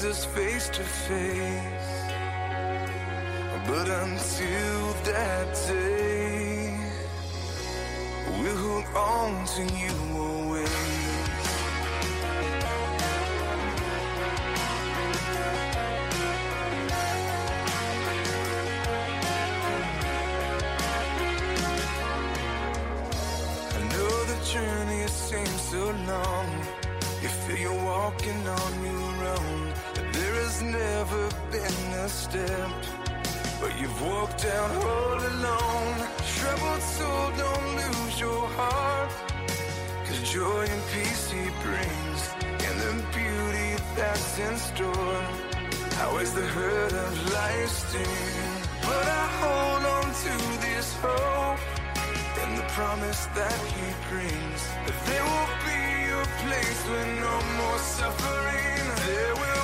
Jesus 0.00 0.24
face 0.24 0.70
to 0.70 0.82
face. 0.82 2.00
But 3.68 3.86
until 3.86 4.92
that 5.04 5.54
day, 5.68 6.74
we'll 8.38 8.56
hold 8.56 8.84
on 8.96 9.44
to 9.44 9.62
you 9.76 10.29
never 30.62 31.28
been 31.50 31.92
a 32.04 32.08
step 32.08 32.70
but 33.60 33.78
you've 33.78 34.02
walked 34.02 34.44
out 34.46 34.70
all 34.70 35.18
alone. 35.32 35.96
Troubled 36.38 36.82
soul, 36.82 37.30
don't 37.36 37.68
lose 37.76 38.18
your 38.18 38.46
heart. 38.56 39.10
Cause 40.06 40.20
joy 40.32 40.64
and 40.64 40.82
peace 40.92 41.30
he 41.30 41.44
brings, 41.62 42.20
and 42.66 42.76
the 42.84 42.94
beauty 43.12 43.70
that's 43.96 44.38
in 44.38 44.56
store. 44.56 45.22
How 45.98 46.16
is 46.18 46.32
the 46.32 46.46
hurt 46.56 46.92
of 46.92 47.12
life 47.34 47.68
sting. 47.68 48.50
But 48.82 49.06
I 49.22 49.24
hold 49.40 49.84
on 49.96 50.06
to 50.24 50.34
this 50.64 50.88
hope 51.04 51.60
and 52.42 52.58
the 52.58 52.66
promise 52.78 53.26
that 53.38 53.60
he 53.76 53.86
brings. 54.08 54.60
That 54.86 54.98
there 55.08 55.26
will 55.30 55.52
be 55.68 55.82
a 56.20 56.24
place 56.42 56.80
with 56.90 57.08
no 57.26 57.36
more 57.58 57.78
suffering. 57.78 58.84
There 59.06 59.34
will 59.42 59.59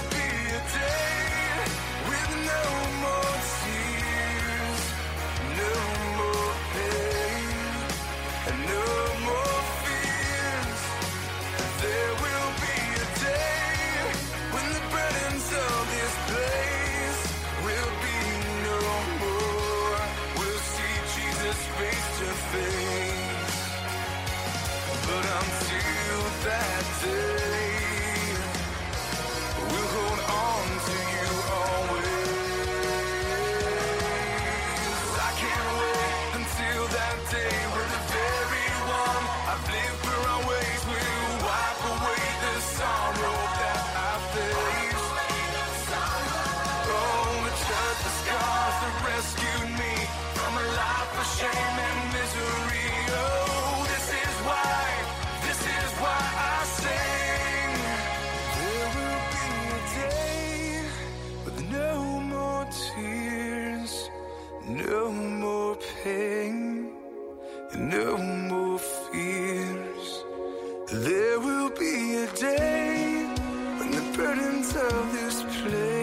of 74.93 75.13
this 75.13 75.43
place 75.43 75.96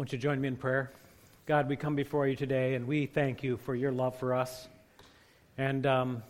Won't 0.00 0.12
you 0.12 0.18
join 0.18 0.40
me 0.40 0.48
in 0.48 0.56
prayer? 0.56 0.90
God, 1.44 1.68
we 1.68 1.76
come 1.76 1.94
before 1.94 2.26
you 2.26 2.34
today 2.34 2.72
and 2.72 2.86
we 2.86 3.04
thank 3.04 3.42
you 3.42 3.58
for 3.58 3.74
your 3.74 3.92
love 3.92 4.18
for 4.18 4.32
us. 4.32 4.66
And 5.58 5.84
um, 5.84 6.22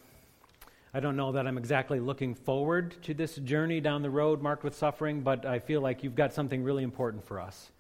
I 0.93 0.99
don't 0.99 1.15
know 1.15 1.31
that 1.31 1.47
I'm 1.47 1.57
exactly 1.57 2.01
looking 2.01 2.35
forward 2.35 2.97
to 3.05 3.15
this 3.15 3.37
journey 3.37 3.81
down 3.81 4.03
the 4.03 4.11
road 4.11 4.43
marked 4.43 4.65
with 4.65 4.75
suffering, 4.75 5.21
but 5.21 5.47
I 5.47 5.61
feel 5.61 5.81
like 5.81 6.03
you've 6.03 6.17
got 6.17 6.33
something 6.33 6.65
really 6.65 6.83
important 6.83 7.25
for 7.25 7.39
us. 7.39 7.71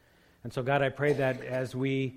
And 0.44 0.52
so, 0.52 0.62
God, 0.62 0.80
I 0.80 0.90
pray 0.90 1.14
that 1.14 1.42
as 1.42 1.74
we 1.74 2.14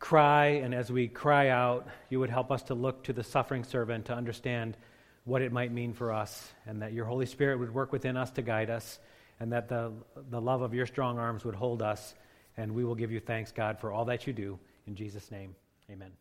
cry 0.00 0.46
and 0.46 0.74
as 0.74 0.90
we 0.90 1.06
cry 1.06 1.50
out, 1.50 1.86
you 2.10 2.18
would 2.18 2.30
help 2.30 2.50
us 2.50 2.64
to 2.64 2.74
look 2.74 3.04
to 3.04 3.12
the 3.12 3.22
suffering 3.22 3.62
servant 3.62 4.06
to 4.06 4.14
understand 4.14 4.76
what 5.22 5.42
it 5.42 5.52
might 5.52 5.70
mean 5.70 5.92
for 5.92 6.12
us, 6.12 6.52
and 6.66 6.82
that 6.82 6.92
your 6.92 7.04
Holy 7.04 7.26
Spirit 7.26 7.60
would 7.60 7.72
work 7.72 7.92
within 7.92 8.16
us 8.16 8.32
to 8.32 8.42
guide 8.42 8.68
us, 8.68 8.98
and 9.38 9.52
that 9.52 9.68
the, 9.68 9.92
the 10.30 10.40
love 10.40 10.62
of 10.62 10.74
your 10.74 10.86
strong 10.86 11.20
arms 11.20 11.44
would 11.44 11.54
hold 11.54 11.82
us. 11.82 12.12
And 12.56 12.74
we 12.74 12.84
will 12.84 12.94
give 12.94 13.12
you 13.12 13.20
thanks, 13.20 13.52
God, 13.52 13.78
for 13.78 13.92
all 13.92 14.04
that 14.06 14.26
you 14.26 14.32
do. 14.32 14.58
In 14.86 14.94
Jesus' 14.94 15.30
name, 15.30 15.54
amen. 15.90 16.12